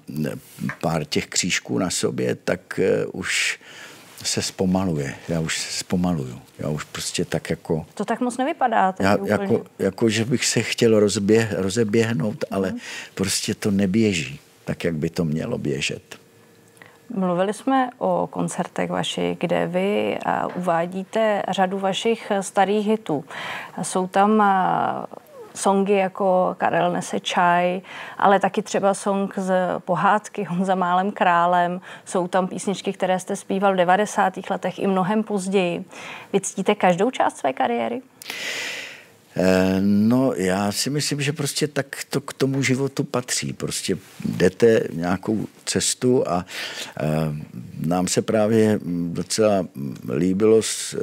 pár 0.80 1.04
těch 1.04 1.26
křížků 1.26 1.78
na 1.78 1.90
sobě, 1.90 2.34
tak 2.34 2.80
už 3.12 3.58
se 4.24 4.42
zpomaluje. 4.42 5.14
Já 5.28 5.40
už 5.40 5.58
se 5.58 5.78
zpomaluju. 5.78 6.40
Já 6.58 6.68
už 6.68 6.84
prostě 6.84 7.24
tak 7.24 7.50
jako... 7.50 7.86
To 7.94 8.04
tak 8.04 8.20
moc 8.20 8.36
nevypadá. 8.36 8.94
Já, 8.98 9.16
jako, 9.24 9.64
jako, 9.78 10.08
že 10.08 10.24
bych 10.24 10.44
se 10.46 10.62
chtěl 10.62 11.00
rozběh, 11.00 11.54
rozeběhnout, 11.56 12.44
ale 12.50 12.70
mm. 12.70 12.78
prostě 13.14 13.54
to 13.54 13.70
neběží 13.70 14.40
tak, 14.64 14.84
jak 14.84 14.94
by 14.94 15.10
to 15.10 15.24
mělo 15.24 15.58
běžet. 15.58 16.24
Mluvili 17.14 17.52
jsme 17.54 17.90
o 17.98 18.28
koncertech 18.30 18.90
vašich, 18.90 19.38
kde 19.38 19.66
vy 19.66 20.18
uvádíte 20.54 21.42
řadu 21.48 21.78
vašich 21.78 22.32
starých 22.40 22.86
hitů. 22.86 23.24
Jsou 23.82 24.06
tam 24.06 24.42
songy 25.54 25.94
jako 25.94 26.54
Karel 26.58 26.92
nese 26.92 27.20
čaj, 27.20 27.80
ale 28.18 28.40
taky 28.40 28.62
třeba 28.62 28.94
song 28.94 29.34
z 29.36 29.54
pohádky 29.78 30.44
Honza 30.48 30.74
málem 30.74 31.12
králem. 31.12 31.80
Jsou 32.04 32.28
tam 32.28 32.48
písničky, 32.48 32.92
které 32.92 33.18
jste 33.18 33.36
zpíval 33.36 33.72
v 33.72 33.76
90. 33.76 34.50
letech 34.50 34.78
i 34.78 34.86
mnohem 34.86 35.22
později. 35.22 35.84
Vy 36.32 36.40
ctíte 36.40 36.74
každou 36.74 37.10
část 37.10 37.36
své 37.36 37.52
kariéry? 37.52 38.02
Eh, 39.36 39.76
no, 39.80 40.32
já 40.36 40.72
si 40.72 40.90
myslím, 40.90 41.20
že 41.20 41.32
prostě 41.32 41.68
tak 41.68 42.04
to 42.10 42.20
k 42.20 42.32
tomu 42.32 42.62
životu 42.62 43.04
patří. 43.04 43.52
Prostě 43.52 43.98
jdete 44.24 44.80
nějakou 44.92 45.46
cestu 45.64 46.28
a 46.28 46.46
e, 47.00 47.06
nám 47.86 48.08
se 48.08 48.22
právě 48.22 48.80
docela 49.12 49.66
líbilo 50.16 50.62
s, 50.62 50.94
e, 50.94 50.98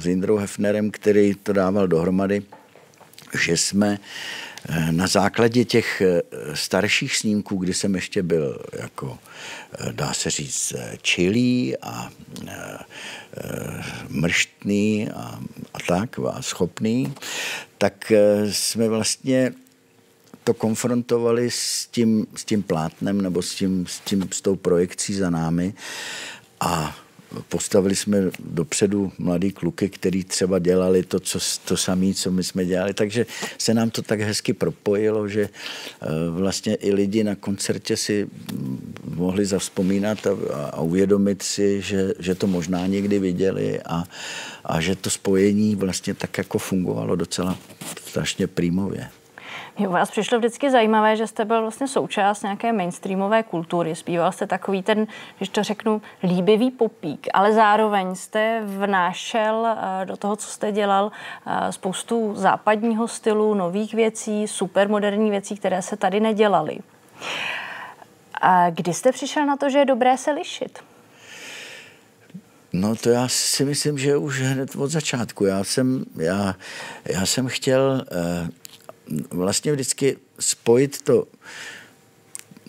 s 0.00 0.38
Hefnerem, 0.38 0.90
který 0.90 1.34
to 1.34 1.52
dával 1.52 1.86
dohromady, 1.86 2.42
že 3.34 3.56
jsme 3.56 3.98
eh, 4.68 4.92
na 4.92 5.06
základě 5.06 5.64
těch 5.64 6.00
eh, 6.00 6.22
starších 6.54 7.16
snímků, 7.16 7.56
kdy 7.56 7.74
jsem 7.74 7.94
ještě 7.94 8.22
byl 8.22 8.58
jako, 8.72 9.18
eh, 9.78 9.92
dá 9.92 10.14
se 10.14 10.30
říct, 10.30 10.72
čilý 11.02 11.76
a 11.82 12.10
mrštný 14.08 15.08
a, 15.10 15.40
a 15.74 15.78
tak, 15.88 16.18
a 16.18 16.42
schopný, 16.42 17.14
tak 17.78 18.12
jsme 18.50 18.88
vlastně 18.88 19.52
to 20.44 20.54
konfrontovali 20.54 21.50
s 21.50 21.86
tím, 21.90 22.26
s 22.36 22.44
tím 22.44 22.62
plátnem 22.62 23.20
nebo 23.20 23.42
s, 23.42 23.54
tím, 23.54 23.86
s, 23.86 24.00
tím, 24.00 24.28
s 24.32 24.40
tou 24.40 24.56
projekcí 24.56 25.14
za 25.14 25.30
námi. 25.30 25.74
A 26.60 26.96
postavili 27.48 27.96
jsme 27.96 28.18
dopředu 28.38 29.12
mladý 29.18 29.52
kluky, 29.52 29.88
který 29.88 30.24
třeba 30.24 30.58
dělali 30.58 31.02
to, 31.02 31.20
co, 31.20 31.38
to 31.64 31.76
samé, 31.76 32.14
co 32.14 32.30
my 32.30 32.44
jsme 32.44 32.64
dělali, 32.64 32.94
takže 32.94 33.26
se 33.58 33.74
nám 33.74 33.90
to 33.90 34.02
tak 34.02 34.20
hezky 34.20 34.52
propojilo, 34.52 35.28
že 35.28 35.42
eh, 35.42 36.06
vlastně 36.30 36.74
i 36.74 36.92
lidi 36.92 37.24
na 37.24 37.34
koncertě 37.34 37.96
si 37.96 38.28
mohli 39.14 39.46
zavzpomínat 39.46 40.26
a, 40.26 40.30
a 40.72 40.80
uvědomit 40.80 41.42
si, 41.42 41.80
že, 41.82 42.14
že 42.18 42.34
to 42.34 42.46
možná 42.46 42.86
někdy 42.86 43.18
viděli 43.18 43.80
a, 43.80 44.04
a 44.64 44.80
že 44.80 44.96
to 44.96 45.10
spojení 45.10 45.76
vlastně 45.76 46.14
tak 46.14 46.38
jako 46.38 46.58
fungovalo 46.58 47.16
docela 47.16 47.58
strašně 48.08 48.46
prímově. 48.46 49.08
Mě 49.78 49.88
u 49.88 49.92
vás 49.92 50.10
přišlo 50.10 50.38
vždycky 50.38 50.70
zajímavé, 50.70 51.16
že 51.16 51.26
jste 51.26 51.44
byl 51.44 51.60
vlastně 51.60 51.88
součást 51.88 52.42
nějaké 52.42 52.72
mainstreamové 52.72 53.42
kultury. 53.42 53.94
Zpíval 53.94 54.32
jste 54.32 54.46
takový 54.46 54.82
ten, 54.82 55.06
když 55.36 55.48
to 55.48 55.62
řeknu, 55.62 56.02
líbivý 56.22 56.70
popík, 56.70 57.26
ale 57.34 57.52
zároveň 57.52 58.14
jste 58.14 58.62
vnášel 58.64 59.66
eh, 59.66 60.06
do 60.06 60.16
toho, 60.16 60.36
co 60.36 60.48
jste 60.48 60.72
dělal, 60.72 61.12
eh, 61.46 61.72
spoustu 61.72 62.34
západního 62.36 63.08
stylu, 63.08 63.54
nových 63.54 63.94
věcí, 63.94 64.48
supermoderní 64.48 65.30
věcí, 65.30 65.56
které 65.56 65.82
se 65.82 65.96
tady 65.96 66.20
nedělaly. 66.20 66.78
A 68.40 68.70
kdy 68.70 68.94
jste 68.94 69.12
přišel 69.12 69.46
na 69.46 69.56
to, 69.56 69.70
že 69.70 69.78
je 69.78 69.84
dobré 69.84 70.18
se 70.18 70.30
lišit? 70.30 70.78
No 72.72 72.96
to 72.96 73.10
já 73.10 73.28
si 73.28 73.64
myslím, 73.64 73.98
že 73.98 74.16
už 74.16 74.40
hned 74.40 74.76
od 74.76 74.90
začátku. 74.90 75.44
Já 75.44 75.64
jsem, 75.64 76.04
já, 76.16 76.54
já 77.04 77.26
jsem 77.26 77.48
chtěl 77.48 78.04
eh, 78.12 78.48
vlastně 79.30 79.72
vždycky 79.72 80.16
spojit 80.40 81.02
to 81.02 81.26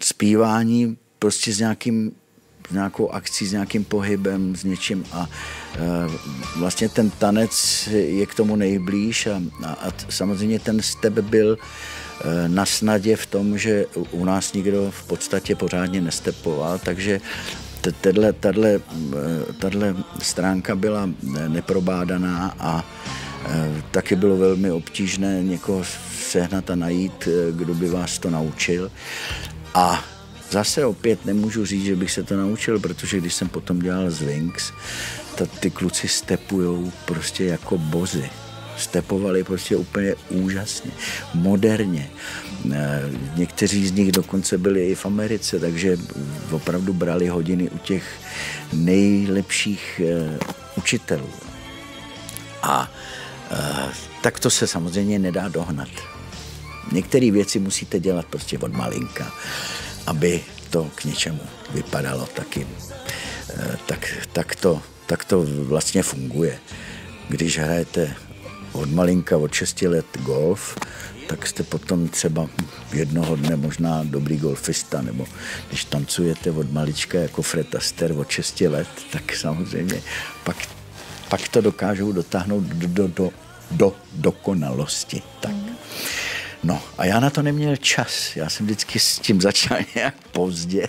zpívání 0.01 0.97
prostě 1.19 1.53
s 1.53 1.59
nějakým 1.59 2.11
s 2.69 2.73
nějakou 2.73 3.09
akcí, 3.09 3.45
s 3.45 3.51
nějakým 3.51 3.83
pohybem, 3.83 4.55
s 4.55 4.63
něčím 4.63 5.05
a 5.11 5.29
e, 5.75 5.79
vlastně 6.59 6.89
ten 6.89 7.09
tanec 7.09 7.87
je 7.91 8.25
k 8.25 8.33
tomu 8.33 8.55
nejblíž 8.55 9.27
a, 9.27 9.41
a, 9.63 9.71
a 9.71 9.91
samozřejmě 10.09 10.59
ten 10.59 10.81
step 10.81 11.13
byl 11.13 11.57
e, 11.57 12.49
na 12.49 12.65
snadě 12.65 13.15
v 13.15 13.25
tom, 13.25 13.57
že 13.57 13.85
u 14.11 14.25
nás 14.25 14.53
nikdo 14.53 14.91
v 14.91 15.03
podstatě 15.03 15.55
pořádně 15.55 16.01
nestepoval, 16.01 16.79
takže 16.79 17.21
tahle 19.59 19.95
stránka 20.21 20.75
byla 20.75 21.09
neprobádaná 21.47 22.55
a 22.59 22.85
e, 23.49 23.83
taky 23.91 24.15
bylo 24.15 24.37
velmi 24.37 24.71
obtížné 24.71 25.43
někoho 25.43 25.83
sehnat 26.25 26.69
a 26.69 26.75
najít, 26.75 27.27
eh, 27.27 27.51
kdo 27.51 27.73
by 27.73 27.89
vás 27.89 28.19
to 28.19 28.29
naučil. 28.29 28.91
A 29.73 30.03
zase 30.51 30.85
opět 30.85 31.25
nemůžu 31.25 31.65
říct, 31.65 31.85
že 31.85 31.95
bych 31.95 32.11
se 32.11 32.23
to 32.23 32.37
naučil, 32.37 32.79
protože 32.79 33.19
když 33.19 33.33
jsem 33.33 33.49
potom 33.49 33.79
dělal 33.79 34.11
z 34.11 34.21
tak 35.35 35.49
ty 35.59 35.69
kluci 35.71 36.07
stepujou 36.07 36.91
prostě 37.05 37.45
jako 37.45 37.77
bozy. 37.77 38.29
Stepovali 38.77 39.43
prostě 39.43 39.75
úplně 39.75 40.15
úžasně, 40.29 40.91
moderně. 41.33 42.09
Eh, 42.71 43.01
někteří 43.35 43.87
z 43.87 43.91
nich 43.91 44.11
dokonce 44.11 44.57
byli 44.57 44.89
i 44.89 44.95
v 44.95 45.05
Americe, 45.05 45.59
takže 45.59 45.97
opravdu 46.51 46.93
brali 46.93 47.27
hodiny 47.27 47.69
u 47.69 47.77
těch 47.77 48.03
nejlepších 48.73 50.01
eh, 50.03 50.39
učitelů. 50.75 51.29
A 52.61 52.91
tak 54.21 54.39
to 54.39 54.49
se 54.49 54.67
samozřejmě 54.67 55.19
nedá 55.19 55.47
dohnat. 55.47 56.14
Některé 56.91 57.31
věci 57.31 57.59
musíte 57.59 57.99
dělat 57.99 58.25
prostě 58.25 58.57
od 58.57 58.73
malinka, 58.73 59.31
aby 60.07 60.43
to 60.69 60.91
k 60.95 61.05
něčemu 61.05 61.41
vypadalo 61.73 62.25
taky. 62.25 62.67
Eh, 63.49 63.77
tak, 63.85 64.13
tak, 64.33 64.55
to, 64.55 64.81
tak 65.05 65.25
to 65.25 65.45
vlastně 65.47 66.03
funguje. 66.03 66.59
Když 67.29 67.57
hrajete 67.57 68.15
od 68.71 68.91
malinka, 68.91 69.37
od 69.37 69.53
6 69.53 69.81
let 69.81 70.05
golf, 70.19 70.77
tak 71.27 71.47
jste 71.47 71.63
potom 71.63 72.07
třeba 72.07 72.49
jednoho 72.93 73.35
dne 73.35 73.55
možná 73.55 74.03
dobrý 74.03 74.37
golfista, 74.37 75.01
nebo 75.01 75.25
když 75.67 75.85
tancujete 75.85 76.51
od 76.51 76.71
malička 76.71 77.17
jako 77.17 77.41
Fred 77.41 77.75
Astaire 77.75 78.13
od 78.13 78.29
6 78.29 78.61
let, 78.61 78.87
tak 79.11 79.35
samozřejmě 79.35 80.01
pak, 80.43 80.57
pak 81.29 81.47
to 81.47 81.61
dokážou 81.61 82.11
dotáhnout 82.11 82.63
do, 82.63 82.87
do, 82.87 83.07
do, 83.07 83.31
do 83.71 83.95
dokonalosti. 84.13 85.21
Tak. 85.39 85.55
No 86.65 86.81
a 86.97 87.05
já 87.05 87.19
na 87.19 87.29
to 87.29 87.41
neměl 87.41 87.75
čas. 87.75 88.35
Já 88.35 88.49
jsem 88.49 88.65
vždycky 88.65 88.99
s 88.99 89.19
tím 89.19 89.41
začal 89.41 89.77
nějak 89.95 90.15
pozdě, 90.31 90.87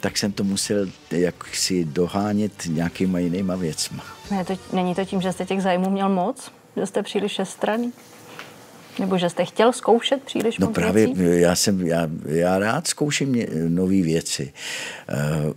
tak 0.00 0.18
jsem 0.18 0.32
to 0.32 0.44
musel 0.44 0.86
jak 1.10 1.46
si 1.54 1.84
dohánět 1.84 2.52
nějakýma 2.66 3.18
jinýma 3.18 3.56
věcma. 3.56 4.04
Ne, 4.30 4.44
to, 4.44 4.58
není 4.72 4.94
to 4.94 5.04
tím, 5.04 5.20
že 5.20 5.32
jste 5.32 5.46
těch 5.46 5.62
zájmů 5.62 5.90
měl 5.90 6.08
moc? 6.08 6.52
Že 6.76 6.86
jste 6.86 7.02
příliš 7.02 7.32
všestranný? 7.32 7.92
Nebo 8.98 9.18
že 9.18 9.30
jste 9.30 9.44
chtěl 9.44 9.72
zkoušet 9.72 10.22
příliš 10.22 10.58
No 10.58 10.66
moc 10.66 10.74
právě, 10.74 11.06
věcí? 11.06 11.40
já, 11.40 11.54
jsem, 11.54 11.86
já, 11.86 12.08
já 12.26 12.58
rád 12.58 12.86
zkouším 12.86 13.36
nové 13.68 14.02
věci. 14.02 14.52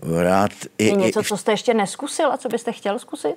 Uh, 0.04 0.22
rád... 0.22 0.52
I, 0.78 0.86
je 0.86 0.92
něco, 0.92 1.22
i, 1.22 1.24
co 1.24 1.38
jste 1.38 1.52
ještě 1.52 1.74
neskusil 1.74 2.32
a 2.32 2.38
co 2.38 2.50
byste 2.50 2.72
chtěl 2.72 3.00
zkusit? 3.00 3.36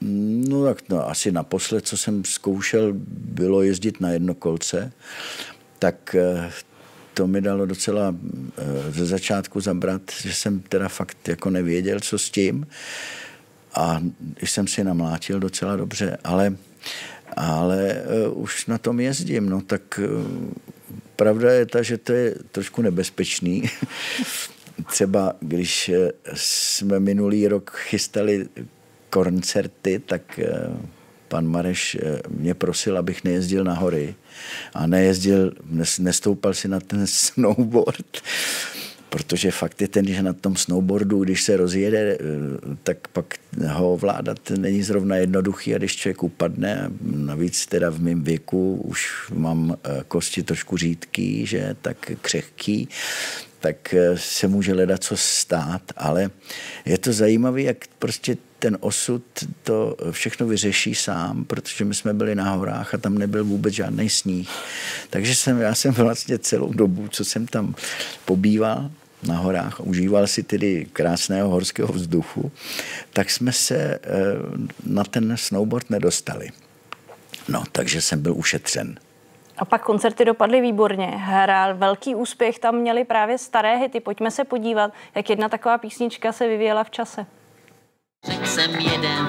No 0.00 0.64
tak 0.64 0.88
no, 0.88 1.08
asi 1.08 1.32
naposled, 1.32 1.86
co 1.86 1.96
jsem 1.96 2.24
zkoušel, 2.24 2.92
bylo 3.08 3.62
jezdit 3.62 4.00
na 4.00 4.10
jednokolce, 4.10 4.92
tak 5.78 6.14
eh, 6.14 6.50
to 7.14 7.26
mi 7.26 7.40
dalo 7.40 7.66
docela 7.66 8.14
eh, 8.58 8.92
ze 8.92 9.06
začátku 9.06 9.60
zabrat, 9.60 10.02
že 10.22 10.34
jsem 10.34 10.60
teda 10.60 10.88
fakt 10.88 11.28
jako 11.28 11.50
nevěděl, 11.50 12.00
co 12.00 12.18
s 12.18 12.30
tím. 12.30 12.66
A 13.74 14.02
jsem 14.42 14.66
si 14.66 14.84
namlátil 14.84 15.40
docela 15.40 15.76
dobře, 15.76 16.18
ale, 16.24 16.56
ale 17.36 18.02
uh, 18.32 18.42
už 18.42 18.66
na 18.66 18.78
tom 18.78 19.00
jezdím, 19.00 19.48
no 19.48 19.60
tak 19.60 20.00
pravda 21.16 21.52
je 21.52 21.66
ta, 21.66 21.82
že 21.82 21.98
to 21.98 22.12
je 22.12 22.34
trošku 22.52 22.82
nebezpečný. 22.82 23.62
Třeba 24.90 25.32
když 25.40 25.90
jsme 26.34 27.00
minulý 27.00 27.48
rok 27.48 27.70
chystali 27.70 28.48
koncerty, 29.10 29.98
tak 30.06 30.38
eh, 30.38 30.48
pan 31.28 31.46
Mareš 31.46 31.94
eh, 31.94 32.20
mě 32.28 32.54
prosil, 32.54 32.98
abych 32.98 33.24
nejezdil 33.24 33.64
na 33.64 33.74
hory 33.74 34.14
a 34.74 34.86
nejezdil, 34.86 35.52
nestoupal 35.98 36.54
si 36.54 36.68
na 36.68 36.80
ten 36.80 37.06
snowboard, 37.06 38.22
protože 39.10 39.50
fakt 39.50 39.82
je 39.82 39.88
ten, 39.88 40.06
že 40.06 40.22
na 40.22 40.32
tom 40.32 40.56
snowboardu, 40.56 41.24
když 41.24 41.42
se 41.42 41.56
rozjede, 41.56 41.98
eh, 41.98 42.18
tak 42.82 43.08
pak 43.08 43.34
ho 43.66 43.92
ovládat 43.92 44.50
není 44.58 44.82
zrovna 44.82 45.16
jednoduchý 45.16 45.74
a 45.74 45.78
když 45.78 45.96
člověk 45.96 46.22
upadne, 46.22 46.90
navíc 47.02 47.66
teda 47.66 47.90
v 47.90 48.00
mém 48.00 48.22
věku 48.22 48.74
už 48.84 49.30
mám 49.34 49.76
kosti 50.08 50.42
trošku 50.42 50.76
řídký, 50.76 51.46
že 51.46 51.76
tak 51.82 52.12
křehký, 52.22 52.88
tak 53.60 53.94
se 54.14 54.48
může 54.48 54.74
ledat 54.74 55.04
co 55.04 55.16
stát, 55.16 55.82
ale 55.96 56.30
je 56.84 56.98
to 56.98 57.12
zajímavé, 57.12 57.62
jak 57.62 57.76
prostě 57.98 58.36
ten 58.60 58.78
osud 58.80 59.22
to 59.62 59.96
všechno 60.10 60.46
vyřeší 60.46 60.94
sám, 60.94 61.44
protože 61.44 61.84
my 61.84 61.94
jsme 61.94 62.14
byli 62.14 62.34
na 62.34 62.50
horách 62.50 62.94
a 62.94 62.98
tam 62.98 63.18
nebyl 63.18 63.44
vůbec 63.44 63.74
žádný 63.74 64.10
sníh. 64.10 64.48
Takže 65.10 65.34
jsem, 65.34 65.60
já 65.60 65.74
jsem 65.74 65.92
vlastně 65.92 66.38
celou 66.38 66.72
dobu, 66.72 67.08
co 67.08 67.24
jsem 67.24 67.46
tam 67.46 67.74
pobýval, 68.24 68.90
na 69.28 69.36
horách, 69.36 69.80
užíval 69.80 70.26
si 70.26 70.42
tedy 70.42 70.86
krásného 70.92 71.48
horského 71.48 71.92
vzduchu, 71.92 72.52
tak 73.12 73.30
jsme 73.30 73.52
se 73.52 73.76
eh, 73.76 73.98
na 74.86 75.04
ten 75.04 75.36
snowboard 75.36 75.90
nedostali. 75.90 76.48
No, 77.48 77.64
takže 77.72 78.00
jsem 78.00 78.22
byl 78.22 78.34
ušetřen. 78.36 78.98
A 79.58 79.64
pak 79.64 79.82
koncerty 79.82 80.24
dopadly 80.24 80.60
výborně. 80.60 81.06
Hrál 81.06 81.76
velký 81.76 82.14
úspěch, 82.14 82.58
tam 82.58 82.76
měli 82.76 83.04
právě 83.04 83.38
staré 83.38 83.76
hity. 83.76 84.00
Pojďme 84.00 84.30
se 84.30 84.44
podívat, 84.44 84.92
jak 85.14 85.30
jedna 85.30 85.48
taková 85.48 85.78
písnička 85.78 86.32
se 86.32 86.48
vyvíjela 86.48 86.84
v 86.84 86.90
čase. 86.90 87.26
Řekl 88.50 88.62
jsem 88.62 88.80
jeden, 88.80 89.28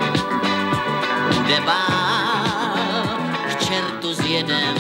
bude 1.37 1.61
bál, 1.65 3.17
k 3.47 3.59
čertu 3.65 4.13
s 4.13 4.19
jedem, 4.19 4.75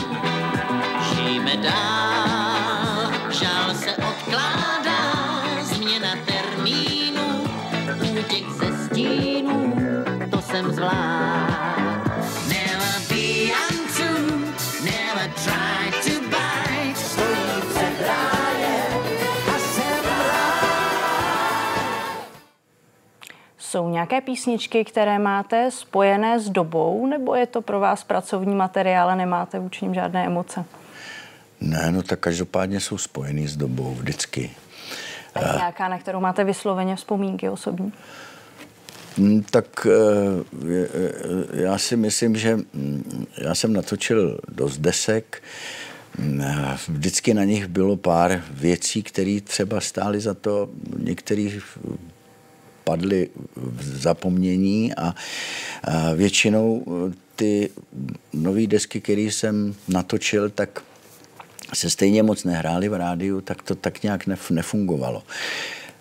žijeme 1.01 1.57
dál, 1.57 3.11
žál 3.29 3.70
Jsou 23.71 23.89
nějaké 23.89 24.21
písničky, 24.21 24.85
které 24.85 25.19
máte 25.19 25.71
spojené 25.71 26.39
s 26.39 26.49
dobou, 26.49 27.07
nebo 27.07 27.35
je 27.35 27.45
to 27.45 27.61
pro 27.61 27.79
vás 27.79 28.03
pracovní 28.03 28.55
materiál 28.55 29.09
a 29.09 29.15
nemáte 29.15 29.59
vůči 29.59 29.85
ním 29.85 29.93
žádné 29.93 30.25
emoce? 30.25 30.65
Ne, 31.61 31.91
no 31.91 32.03
tak 32.03 32.19
každopádně 32.19 32.79
jsou 32.79 32.97
spojený 32.97 33.47
s 33.47 33.57
dobou 33.57 33.93
vždycky. 33.93 34.51
A 35.35 35.39
je 35.39 35.55
nějaká, 35.57 35.87
na 35.87 35.99
kterou 35.99 36.19
máte 36.19 36.43
vysloveně 36.43 36.95
vzpomínky 36.95 37.49
osobní? 37.49 37.93
Mm, 39.17 39.43
tak 39.43 39.87
já 41.53 41.77
si 41.77 41.95
myslím, 41.95 42.35
že 42.35 42.55
mm, 42.55 43.25
já 43.37 43.55
jsem 43.55 43.73
natočil 43.73 44.39
dost 44.47 44.77
desek, 44.77 45.43
Vždycky 46.87 47.33
na 47.33 47.43
nich 47.43 47.67
bylo 47.67 47.97
pár 47.97 48.43
věcí, 48.51 49.03
které 49.03 49.39
třeba 49.43 49.81
stály 49.81 50.19
za 50.19 50.33
to, 50.33 50.69
některý 50.97 51.59
padly 52.91 53.29
v 53.55 53.97
zapomnění 53.97 54.93
a, 54.95 55.15
většinou 56.15 56.85
ty 57.35 57.69
nové 58.33 58.67
desky, 58.67 59.01
které 59.01 59.21
jsem 59.21 59.75
natočil, 59.87 60.49
tak 60.49 60.83
se 61.73 61.89
stejně 61.89 62.23
moc 62.23 62.43
nehrály 62.43 62.89
v 62.89 62.93
rádiu, 62.93 63.41
tak 63.41 63.61
to 63.61 63.75
tak 63.75 64.03
nějak 64.03 64.27
nefungovalo. 64.49 65.23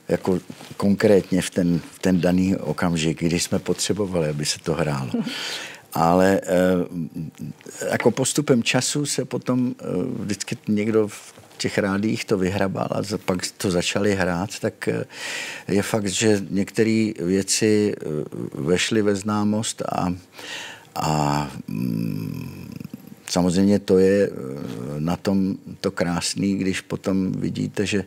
Jako 0.09 0.38
konkrétně 0.76 1.42
v 1.42 1.50
ten, 1.50 1.79
v 1.79 1.98
ten 1.98 2.20
daný 2.20 2.57
okamžik, 2.57 3.22
kdy 3.22 3.40
jsme 3.40 3.59
potřebovali, 3.59 4.29
aby 4.29 4.44
se 4.44 4.59
to 4.59 4.74
hrálo 4.74 5.11
ale 5.92 6.40
eh, 6.42 7.90
jako 7.90 8.11
postupem 8.11 8.62
času 8.62 9.07
se 9.07 9.24
potom 9.24 9.74
eh, 9.79 9.85
vždycky 10.18 10.57
někdo 10.68 11.09
v 11.09 11.35
těch 11.61 11.79
rádích 11.79 12.25
to 12.25 12.38
vyhrabal 12.38 12.88
a 12.90 13.18
pak 13.25 13.46
to 13.57 13.70
začali 13.70 14.14
hrát, 14.14 14.59
tak 14.59 14.88
eh, 14.88 15.05
je 15.68 15.83
fakt, 15.83 16.07
že 16.07 16.42
některé 16.51 17.12
věci 17.20 17.94
vešly 18.55 19.03
ve 19.03 19.14
známost 19.16 19.83
a, 19.83 20.14
a 20.94 21.51
mm, 21.68 22.70
samozřejmě 23.27 23.79
to 23.79 23.99
je 23.99 24.31
na 24.99 25.16
tom 25.16 25.57
to 25.81 25.90
krásný, 25.90 26.57
když 26.57 26.81
potom 26.81 27.33
vidíte, 27.33 27.87
že 27.87 28.05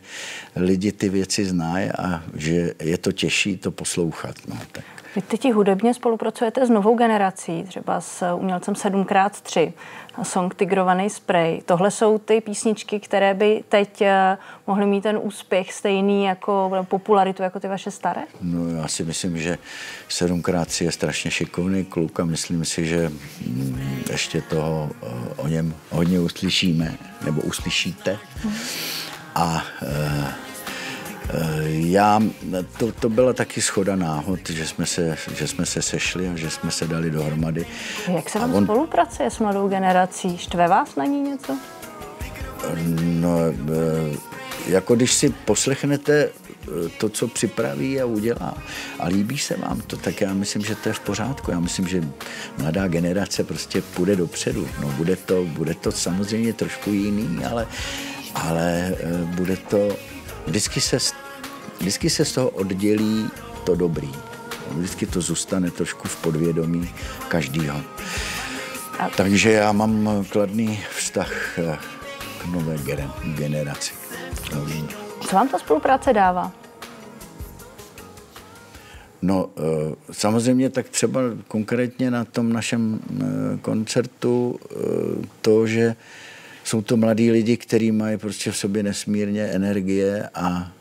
lidi 0.56 0.92
ty 0.92 1.08
věci 1.08 1.44
znají 1.44 1.90
a 1.90 2.24
že 2.34 2.74
je 2.82 2.98
to 2.98 3.12
těžší 3.12 3.56
to 3.56 3.70
poslouchat. 3.70 4.36
No, 4.48 4.58
tak. 4.72 4.93
Vy 5.16 5.22
teď 5.22 5.52
hudebně 5.52 5.94
spolupracujete 5.94 6.66
s 6.66 6.70
novou 6.70 6.94
generací, 6.96 7.64
třeba 7.68 8.00
s 8.00 8.34
umělcem 8.34 8.74
7x3, 8.74 9.72
song 10.22 10.54
Tigrovaný 10.54 11.10
spray. 11.10 11.62
Tohle 11.64 11.90
jsou 11.90 12.18
ty 12.18 12.40
písničky, 12.40 13.00
které 13.00 13.34
by 13.34 13.64
teď 13.68 14.02
eh, 14.02 14.38
mohly 14.66 14.86
mít 14.86 15.00
ten 15.00 15.18
úspěch 15.22 15.72
stejný 15.72 16.24
jako 16.24 16.84
popularitu 16.88 17.42
jako 17.42 17.60
ty 17.60 17.68
vaše 17.68 17.90
staré? 17.90 18.22
No 18.40 18.68
já 18.68 18.88
si 18.88 19.04
myslím, 19.04 19.38
že 19.38 19.58
7x3 20.08 20.84
je 20.84 20.92
strašně 20.92 21.30
šikovný 21.30 21.84
kluk 21.84 22.20
a 22.20 22.24
myslím 22.24 22.64
si, 22.64 22.86
že 22.86 23.08
mm, 23.46 24.02
ještě 24.10 24.42
toho 24.42 24.90
eh, 25.02 25.06
o 25.36 25.48
něm 25.48 25.74
hodně 25.90 26.20
uslyšíme, 26.20 26.94
nebo 27.24 27.42
uslyšíte. 27.42 28.18
Hmm. 28.42 28.54
A 29.34 29.62
e, 29.82 29.84
Eh, 29.86 30.43
já, 31.66 32.22
to, 32.78 32.92
to 32.92 33.08
byla 33.08 33.32
taky 33.32 33.62
schoda 33.62 33.96
náhod, 33.96 34.50
že 34.50 34.66
jsme, 34.66 34.86
se, 34.86 35.16
že 35.36 35.48
jsme 35.48 35.66
se 35.66 35.82
sešli 35.82 36.28
a 36.28 36.36
že 36.36 36.50
jsme 36.50 36.70
se 36.70 36.86
dali 36.86 37.10
dohromady. 37.10 37.66
Jak 38.08 38.30
se 38.30 38.38
vám 38.38 38.54
on... 38.54 38.64
spolupracuje 38.64 39.30
s 39.30 39.38
mladou 39.38 39.68
generací? 39.68 40.38
Štve 40.38 40.68
vás 40.68 40.96
na 40.96 41.04
ní 41.04 41.20
něco? 41.20 41.58
No, 43.00 43.38
eh, 43.40 44.16
jako 44.66 44.94
když 44.94 45.12
si 45.12 45.30
poslechnete 45.30 46.24
eh, 46.24 46.88
to, 46.98 47.08
co 47.08 47.28
připraví 47.28 48.00
a 48.00 48.04
udělá 48.04 48.54
a 48.98 49.06
líbí 49.06 49.38
se 49.38 49.56
vám 49.56 49.80
to, 49.80 49.96
tak 49.96 50.20
já 50.20 50.34
myslím, 50.34 50.62
že 50.62 50.74
to 50.74 50.88
je 50.88 50.92
v 50.92 51.00
pořádku. 51.00 51.50
Já 51.50 51.60
myslím, 51.60 51.88
že 51.88 52.04
mladá 52.58 52.88
generace 52.88 53.44
prostě 53.44 53.82
půjde 53.82 54.16
dopředu. 54.16 54.68
No, 54.80 54.88
bude 54.88 55.16
to, 55.16 55.44
bude 55.44 55.74
to 55.74 55.92
samozřejmě 55.92 56.52
trošku 56.52 56.90
jiný, 56.90 57.44
ale, 57.44 57.66
ale 58.34 58.96
bude 59.36 59.56
to 59.56 59.96
vždycky 60.46 60.80
se, 60.80 60.98
vždycky 61.78 62.10
se 62.10 62.24
z 62.24 62.32
toho 62.32 62.48
oddělí 62.48 63.30
to 63.64 63.74
dobrý. 63.74 64.12
Vždycky 64.70 65.06
to 65.06 65.20
zůstane 65.20 65.70
trošku 65.70 66.08
v 66.08 66.16
podvědomí 66.16 66.94
každýho. 67.28 67.80
A... 68.98 69.08
Takže 69.08 69.52
já 69.52 69.72
mám 69.72 70.24
kladný 70.28 70.80
vztah 70.96 71.58
eh, 71.58 71.78
k 72.42 72.46
nové 72.46 72.76
generaci. 73.24 73.94
Co 75.28 75.36
vám 75.36 75.48
ta 75.48 75.58
spolupráce 75.58 76.12
dává? 76.12 76.52
No, 79.22 79.50
eh, 79.56 79.62
samozřejmě 80.12 80.70
tak 80.70 80.88
třeba 80.88 81.20
konkrétně 81.48 82.10
na 82.10 82.24
tom 82.24 82.52
našem 82.52 83.00
eh, 83.00 83.24
koncertu 83.62 84.60
to, 85.40 85.66
že 85.66 85.96
jsou 86.64 86.82
to 86.82 86.96
mladí 86.96 87.30
lidi, 87.30 87.56
kteří 87.56 87.92
mají 87.92 88.18
prostě 88.18 88.50
v 88.50 88.56
sobě 88.56 88.82
nesmírně 88.82 89.42
energie 89.42 90.28
a 90.34 90.72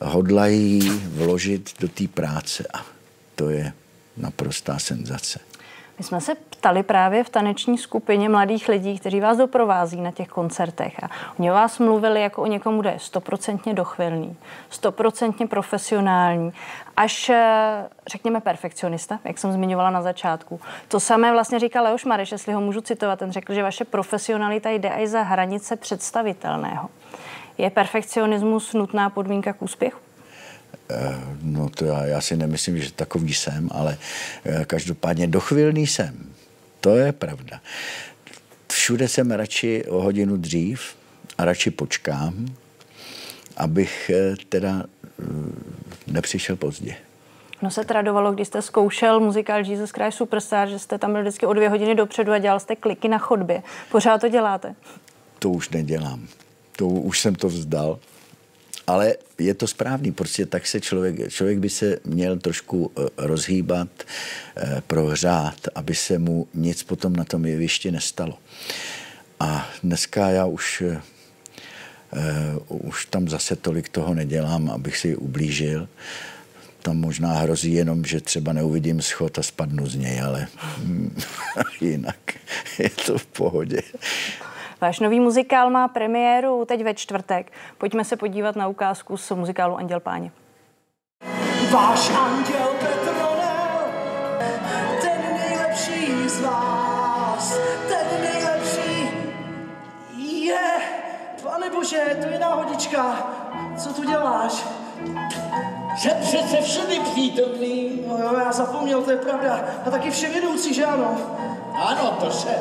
hodlají 0.00 0.90
vložit 1.04 1.70
do 1.80 1.88
té 1.88 2.08
práce 2.08 2.64
a 2.74 2.86
to 3.34 3.50
je 3.50 3.72
naprostá 4.16 4.78
senzace. 4.78 5.40
My 5.98 6.04
jsme 6.04 6.20
se 6.20 6.32
ptali 6.62 6.82
právě 6.82 7.24
v 7.24 7.28
taneční 7.28 7.78
skupině 7.78 8.28
mladých 8.28 8.68
lidí, 8.68 8.98
kteří 8.98 9.20
vás 9.20 9.38
doprovází 9.38 10.00
na 10.00 10.10
těch 10.10 10.28
koncertech 10.28 11.04
a 11.04 11.10
oni 11.38 11.50
o 11.50 11.54
vás 11.54 11.78
mluvili 11.78 12.22
jako 12.22 12.42
o 12.42 12.46
někomu, 12.46 12.80
kdo 12.80 12.88
je 12.88 12.98
stoprocentně 12.98 13.74
dochvilný, 13.74 14.36
stoprocentně 14.70 15.46
profesionální, 15.46 16.52
až 16.96 17.28
eh, 17.28 17.88
řekněme 18.12 18.40
perfekcionista, 18.40 19.18
jak 19.24 19.38
jsem 19.38 19.52
zmiňovala 19.52 19.90
na 19.90 20.02
začátku. 20.02 20.60
To 20.88 21.00
samé 21.00 21.32
vlastně 21.32 21.58
říkal 21.58 21.84
Leoš 21.84 22.04
Mareš, 22.04 22.32
jestli 22.32 22.52
ho 22.52 22.60
můžu 22.60 22.80
citovat, 22.80 23.18
ten 23.18 23.32
řekl, 23.32 23.54
že 23.54 23.62
vaše 23.62 23.84
profesionalita 23.84 24.70
jde 24.70 24.88
i 24.88 25.08
za 25.08 25.22
hranice 25.22 25.76
představitelného. 25.76 26.88
Je 27.58 27.70
perfekcionismus 27.70 28.74
nutná 28.74 29.10
podmínka 29.10 29.52
k 29.52 29.62
úspěchu? 29.62 29.98
Eh, 30.90 31.20
no 31.42 31.68
to 31.68 31.84
já, 31.84 32.04
já 32.04 32.20
si 32.20 32.36
nemyslím, 32.36 32.78
že 32.78 32.92
takový 32.92 33.34
jsem, 33.34 33.68
ale 33.72 33.98
eh, 34.44 34.64
každopádně 34.64 35.26
dochvilný 35.26 35.86
jsem. 35.86 36.32
To 36.82 36.96
je 36.96 37.12
pravda. 37.12 37.60
Všude 38.72 39.08
jsem 39.08 39.30
radši 39.30 39.84
o 39.84 40.02
hodinu 40.02 40.36
dřív 40.36 40.96
a 41.38 41.44
radši 41.44 41.70
počkám, 41.70 42.46
abych 43.56 44.10
eh, 44.10 44.34
teda 44.48 44.84
nepřišel 46.06 46.56
pozdě. 46.56 46.96
No 47.62 47.70
se 47.70 47.84
tradovalo, 47.84 48.32
když 48.32 48.48
jste 48.48 48.62
zkoušel 48.62 49.20
muzikál 49.20 49.64
Jesus 49.64 49.90
Christ 49.90 50.16
Superstar, 50.16 50.68
že 50.68 50.78
jste 50.78 50.98
tam 50.98 51.12
byl 51.12 51.20
vždycky 51.22 51.46
o 51.46 51.52
dvě 51.52 51.68
hodiny 51.68 51.94
dopředu 51.94 52.32
a 52.32 52.38
dělal 52.38 52.60
jste 52.60 52.76
kliky 52.76 53.08
na 53.08 53.18
chodbě. 53.18 53.62
Pořád 53.90 54.20
to 54.20 54.28
děláte? 54.28 54.74
To 55.38 55.50
už 55.50 55.70
nedělám. 55.70 56.28
To 56.76 56.86
už 56.86 57.20
jsem 57.20 57.34
to 57.34 57.48
vzdal. 57.48 57.98
Ale 58.86 59.14
je 59.38 59.54
to 59.54 59.66
správný, 59.66 60.12
prostě 60.12 60.46
tak 60.46 60.66
se 60.66 60.80
člověk, 60.80 61.32
člověk 61.32 61.58
by 61.58 61.68
se 61.68 61.98
měl 62.04 62.38
trošku 62.38 62.90
eh, 62.98 63.08
rozhýbat, 63.16 63.88
eh, 64.56 64.82
prohřát, 64.86 65.68
aby 65.74 65.94
se 65.94 66.18
mu 66.18 66.48
nic 66.54 66.82
potom 66.82 67.16
na 67.16 67.24
tom 67.24 67.46
jevišti 67.46 67.90
nestalo. 67.90 68.38
A 69.42 69.68
dneska 69.82 70.28
já 70.28 70.46
už, 70.46 70.82
uh, 70.82 72.86
už 72.86 73.06
tam 73.06 73.28
zase 73.28 73.56
tolik 73.56 73.88
toho 73.88 74.14
nedělám, 74.14 74.70
abych 74.70 74.96
si 74.96 75.16
ublížil. 75.16 75.88
Tam 76.82 76.96
možná 76.96 77.32
hrozí 77.32 77.72
jenom, 77.72 78.04
že 78.04 78.20
třeba 78.20 78.52
neuvidím 78.52 79.02
schod 79.02 79.38
a 79.38 79.42
spadnu 79.42 79.86
z 79.86 79.94
něj, 79.94 80.20
ale 80.20 80.46
jinak 81.80 82.18
je 82.78 82.90
to 82.90 83.18
v 83.18 83.26
pohodě. 83.26 83.82
Váš 84.82 85.00
nový 85.00 85.20
muzikál 85.20 85.70
má 85.70 85.88
premiéru 85.88 86.64
teď 86.64 86.84
ve 86.84 86.94
čtvrtek. 86.94 87.52
Pojďme 87.78 88.04
se 88.04 88.16
podívat 88.16 88.56
na 88.56 88.68
ukázku 88.68 89.16
z 89.16 89.30
muzikálu 89.30 89.76
Anděl 89.76 90.00
Páně. 90.00 90.30
Váš 91.70 92.10
anděl 92.10 92.68
Petronel, 92.80 93.84
ten 95.02 95.20
nejlepší 95.38 96.28
z 96.28 96.40
vás, 96.40 97.58
ten 97.88 98.20
nejlepší 98.20 99.08
je. 100.16 100.70
Pane 101.42 101.70
Bože, 101.70 102.18
to 102.22 102.28
je 102.28 102.38
náhodička. 102.38 103.26
Co 103.78 103.94
tu 103.94 104.04
děláš? 104.04 104.66
Že 105.96 106.10
přece 106.20 106.60
všemi 106.60 107.00
přítomný. 107.00 108.04
No 108.06 108.18
jo, 108.18 108.38
já 108.38 108.52
zapomněl, 108.52 109.02
to 109.02 109.10
je 109.10 109.16
pravda. 109.16 109.60
A 109.86 109.90
taky 109.90 110.10
vševědoucí, 110.10 110.74
že 110.74 110.84
ano? 110.84 111.16
Ano, 111.74 112.16
to 112.20 112.30
se. 112.30 112.58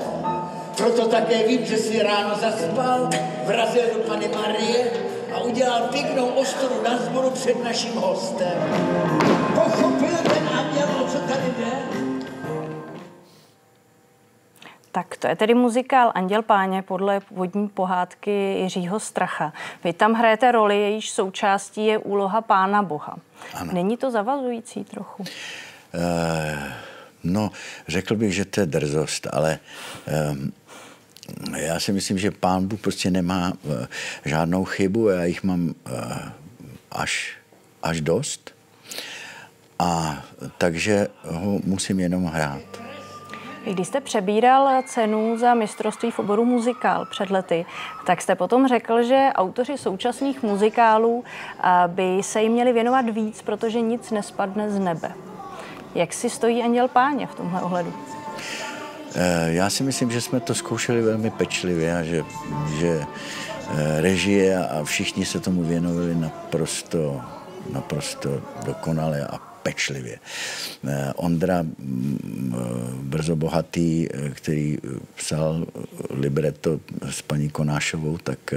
Proto 0.77 1.07
také 1.07 1.47
vím, 1.47 1.65
že 1.65 1.77
si 1.77 2.03
ráno 2.03 2.36
zaspal, 2.36 3.10
vrazil 3.45 3.84
do 3.93 3.99
Pany 3.99 4.27
Marie 4.27 4.91
a 5.36 5.39
udělal 5.39 5.81
pěknou 5.81 6.27
ostoru 6.27 6.84
na 6.84 6.97
zboru 6.97 7.29
před 7.29 7.63
naším 7.63 7.93
hostem. 7.93 8.53
Pochopil 9.55 10.17
ten 10.23 10.49
anděl, 10.49 10.88
o 11.03 11.07
co 11.07 11.17
tady 11.17 11.53
jde? 11.57 11.71
Tak 14.91 15.17
to 15.17 15.27
je 15.27 15.36
tedy 15.36 15.53
muzikál 15.53 16.12
Anděl 16.15 16.41
Páně 16.41 16.81
podle 16.81 17.19
původní 17.19 17.67
pohádky 17.67 18.31
Jiřího 18.31 18.99
Stracha. 18.99 19.53
Vy 19.84 19.93
tam 19.93 20.13
hrajete 20.13 20.51
roli, 20.51 20.81
jejíž 20.81 21.12
součástí 21.12 21.86
je 21.86 21.97
úloha 21.97 22.41
Pána 22.41 22.84
Boha. 22.84 23.15
Ano. 23.53 23.73
Není 23.73 23.97
to 23.97 24.12
zavazující 24.12 24.84
trochu? 24.84 25.23
Uh, 25.23 25.29
no, 27.23 27.51
řekl 27.88 28.15
bych, 28.15 28.36
že 28.36 28.45
to 28.45 28.60
je 28.60 28.65
drzost, 28.65 29.27
ale 29.31 29.60
um, 30.31 30.51
já 31.58 31.80
si 31.80 31.94
myslím, 31.94 32.17
že 32.17 32.32
pán 32.32 32.67
Bůh 32.67 32.80
prostě 32.80 33.12
nemá 33.12 33.54
uh, 33.63 33.72
žádnou 34.26 34.65
chybu, 34.65 35.08
já 35.08 35.24
jich 35.24 35.44
mám 35.44 35.62
uh, 35.67 35.74
až, 36.91 37.34
až 37.84 38.02
dost. 38.02 38.52
A 39.80 40.24
takže 40.58 41.08
ho 41.24 41.60
musím 41.63 42.00
jenom 42.00 42.26
hrát. 42.26 42.62
Když 43.65 43.88
jste 43.88 44.02
přebíral 44.02 44.84
cenu 44.86 45.38
za 45.38 45.54
mistrovství 45.54 46.12
v 46.12 46.20
oboru 46.20 46.46
muzikál 46.46 47.06
před 47.06 47.30
lety, 47.30 47.65
tak 48.06 48.22
jste 48.22 48.36
potom 48.36 48.67
řekl, 48.67 49.04
že 49.04 49.30
autoři 49.36 49.78
současných 49.78 50.44
muzikálů 50.44 51.24
by 51.88 52.17
se 52.22 52.41
jim 52.41 52.52
měli 52.52 52.74
věnovat 52.74 53.10
víc, 53.10 53.41
protože 53.41 53.82
nic 53.82 54.12
nespadne 54.12 54.72
z 54.72 54.80
nebe. 54.80 55.12
Jak 55.96 56.13
si 56.13 56.30
stojí 56.30 56.63
Anděl 56.63 56.88
Páně 56.88 57.28
v 57.28 57.36
tomhle 57.36 57.62
ohledu? 57.62 57.94
Eh, 59.15 59.54
já 59.54 59.69
si 59.69 59.84
myslím, 59.84 60.12
že 60.12 60.21
jsme 60.21 60.39
to 60.39 60.56
zkoušeli 60.56 61.02
velmi 61.02 61.30
pečlivě 61.30 61.95
a 61.97 62.04
že, 62.04 62.24
že 62.80 63.00
eh, 63.00 64.02
režie 64.02 64.58
a 64.67 64.84
všichni 64.84 65.26
se 65.26 65.39
tomu 65.39 65.63
věnovali 65.63 66.15
naprosto, 66.15 67.21
naprosto 67.74 68.41
dokonale 68.65 69.28
a 69.28 69.38
pečlivě. 69.38 70.19
Eh, 70.88 71.13
Ondra 71.15 71.62
mm, 71.62 73.00
Brzo 73.04 73.36
Bohatý, 73.36 74.08
který 74.34 74.78
psal 75.15 75.65
libretto 76.10 76.80
s 77.10 77.21
paní 77.21 77.50
Konášovou, 77.50 78.17
tak 78.17 78.54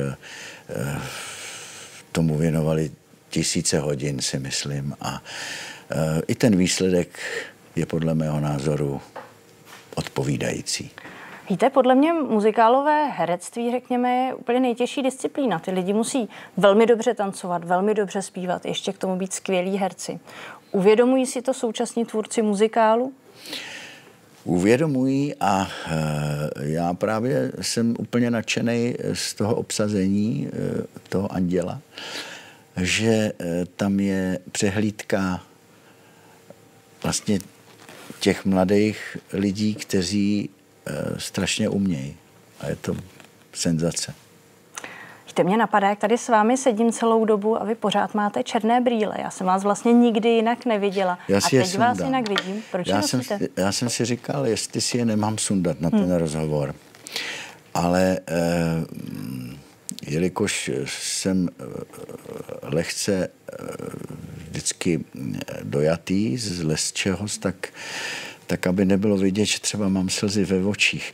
tomu 2.12 2.38
věnovali 2.38 2.90
tisíce 3.30 3.78
hodin, 3.78 4.20
si 4.20 4.38
myslím. 4.38 4.94
A 5.00 5.22
i 6.26 6.34
ten 6.34 6.56
výsledek 6.56 7.18
je 7.76 7.86
podle 7.86 8.14
mého 8.14 8.40
názoru 8.40 9.00
odpovídající. 9.94 10.90
Víte, 11.50 11.70
podle 11.70 11.94
mě 11.94 12.12
muzikálové 12.12 13.06
herectví, 13.06 13.70
řekněme, 13.70 14.10
je 14.16 14.34
úplně 14.34 14.60
nejtěžší 14.60 15.02
disciplína. 15.02 15.58
Ty 15.58 15.70
lidi 15.70 15.92
musí 15.92 16.28
velmi 16.56 16.86
dobře 16.86 17.14
tancovat, 17.14 17.64
velmi 17.64 17.94
dobře 17.94 18.22
zpívat, 18.22 18.66
ještě 18.66 18.92
k 18.92 18.98
tomu 18.98 19.16
být 19.16 19.32
skvělí 19.32 19.76
herci. 19.76 20.20
Uvědomují 20.72 21.26
si 21.26 21.42
to 21.42 21.54
současní 21.54 22.04
tvůrci 22.04 22.42
muzikálu? 22.42 23.12
Uvědomují 24.44 25.34
a 25.40 25.68
e, 25.68 26.00
já 26.60 26.94
právě 26.94 27.52
jsem 27.60 27.94
úplně 27.98 28.30
nadšený 28.30 28.94
z 29.12 29.34
toho 29.34 29.54
obsazení 29.54 30.48
e, 30.48 31.08
toho 31.08 31.32
anděla, 31.32 31.80
že 32.76 33.08
e, 33.08 33.32
tam 33.76 34.00
je 34.00 34.38
přehlídka 34.52 35.42
vlastně 37.02 37.38
těch 38.20 38.44
mladých 38.44 39.16
lidí, 39.32 39.74
kteří 39.74 40.50
e, 40.86 41.20
strašně 41.20 41.68
umějí. 41.68 42.16
A 42.60 42.66
je 42.68 42.76
to 42.76 42.96
senzace. 43.52 44.14
Víte, 45.26 45.44
mě 45.44 45.56
napadá, 45.56 45.88
jak 45.88 45.98
tady 45.98 46.18
s 46.18 46.28
vámi 46.28 46.56
sedím 46.56 46.92
celou 46.92 47.24
dobu 47.24 47.62
a 47.62 47.64
vy 47.64 47.74
pořád 47.74 48.14
máte 48.14 48.42
černé 48.42 48.80
brýle. 48.80 49.14
Já 49.18 49.30
jsem 49.30 49.46
vás 49.46 49.62
vlastně 49.62 49.92
nikdy 49.92 50.28
jinak 50.28 50.64
neviděla. 50.64 51.18
Já 51.28 51.40
si 51.40 51.58
a 51.58 51.62
teď 51.62 51.78
vás 51.78 51.98
jinak 51.98 52.28
vidím. 52.28 52.62
Proč 52.72 52.86
já 52.86 53.02
jsem, 53.02 53.20
já 53.56 53.72
jsem 53.72 53.88
si 53.88 54.04
říkal, 54.04 54.46
jestli 54.46 54.80
si 54.80 54.98
je 54.98 55.04
nemám 55.04 55.38
sundat 55.38 55.80
na 55.80 55.90
ten 55.90 56.04
hmm. 56.04 56.16
rozhovor. 56.16 56.74
Ale 57.74 58.18
e, 58.28 58.40
jelikož 60.06 60.70
jsem 60.86 61.48
eh, 61.48 61.64
lehce 62.62 63.28
vždycky 64.48 65.04
dojatý 65.62 66.36
z 66.36 66.62
lesčehos, 66.62 67.38
tak 67.38 67.68
tak 68.46 68.66
aby 68.66 68.84
nebylo 68.84 69.16
vidět, 69.16 69.44
že 69.44 69.60
třeba 69.60 69.88
mám 69.88 70.08
slzy 70.08 70.44
ve 70.44 70.64
očích. 70.64 71.12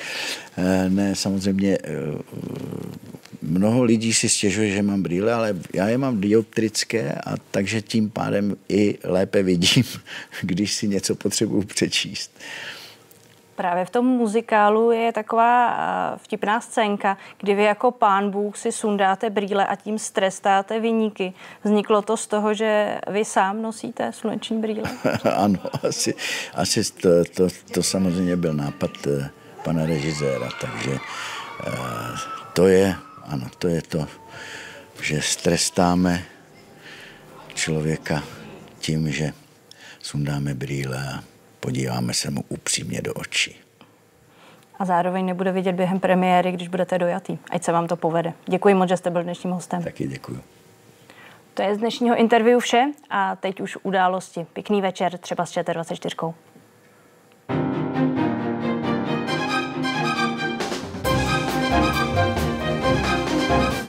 Eh, 0.57 0.91
ne, 0.91 1.17
samozřejmě 1.17 1.79
eh, 1.85 1.89
mnoho 3.43 3.85
lidí 3.85 4.15
si 4.15 4.29
stěžuje, 4.29 4.71
že 4.71 4.83
mám 4.83 5.03
brýle, 5.03 5.33
ale 5.33 5.57
já 5.75 5.89
je 5.89 5.99
mám 5.99 6.21
dioptrické 6.21 7.13
a 7.13 7.37
takže 7.51 7.83
tím 7.83 8.11
pádem 8.11 8.57
i 8.69 8.99
lépe 9.05 9.43
vidím, 9.43 9.85
když 10.43 10.73
si 10.73 10.89
něco 10.89 11.15
potřebuju 11.15 11.63
přečíst. 11.63 12.41
Právě 13.61 13.85
v 13.85 13.91
tom 13.91 14.07
muzikálu 14.07 14.91
je 14.91 15.13
taková 15.13 16.17
vtipná 16.17 16.61
scénka, 16.61 17.19
kdy 17.41 17.55
vy 17.55 17.65
jako 17.65 17.91
pán 17.91 18.31
Bůh 18.31 18.57
si 18.57 18.73
sundáte 18.73 19.31
brýle 19.31 19.67
a 19.67 19.77
tím 19.77 19.99
strestáte 19.99 20.81
vyníky. 20.81 21.33
Vzniklo 21.65 22.03
to 22.03 22.17
z 22.17 22.27
toho, 22.27 22.55
že 22.55 23.01
vy 23.11 23.25
sám 23.25 23.63
nosíte 23.63 24.13
sluneční 24.13 24.61
brýle? 24.61 24.91
ano, 25.37 25.59
asi, 25.89 26.15
asi 26.55 26.93
to, 26.93 27.09
to, 27.37 27.49
to 27.75 27.83
samozřejmě 27.83 28.37
byl 28.37 28.53
nápad 28.53 28.91
eh, 29.07 29.31
pana 29.65 29.87
režiséra, 29.87 30.49
takže 30.61 30.99
eh, 31.67 31.73
to 32.53 32.67
je, 32.67 32.97
ano, 33.25 33.47
to 33.59 33.69
je 33.69 33.83
to, 33.83 34.07
že 35.03 35.23
strestáme 35.23 36.23
člověka 37.55 38.23
tím, 38.79 39.13
že 39.13 39.33
sundáme 40.03 40.55
brýle 40.55 41.09
a 41.15 41.30
podíváme 41.61 42.15
se 42.15 42.31
mu 42.31 42.45
upřímně 42.49 43.03
do 43.03 43.15
očí. 43.15 43.57
A 44.79 44.85
zároveň 44.85 45.27
nebude 45.27 45.53
vidět 45.53 45.73
během 45.73 46.01
premiéry, 46.01 46.53
když 46.53 46.69
budete 46.69 46.99
dojatý. 46.99 47.39
Ať 47.51 47.65
se 47.65 47.73
vám 47.73 47.87
to 47.87 47.97
povede. 47.97 48.33
Děkuji 48.47 48.75
moc, 48.75 48.89
že 48.89 48.97
jste 48.97 49.11
byl 49.11 49.23
dnešním 49.23 49.53
hostem. 49.53 49.83
Taky 49.83 50.09
děkuji. 50.09 50.41
To 51.55 51.63
je 51.63 51.75
z 51.75 51.79
dnešního 51.79 52.17
interview 52.17 52.61
vše 52.61 52.85
a 53.11 53.37
teď 53.37 53.61
už 53.61 53.79
události. 53.83 54.47
Pěkný 54.53 54.83
večer 54.83 55.19
třeba 55.19 55.47
s 55.47 55.53
ČT24. 55.53 56.35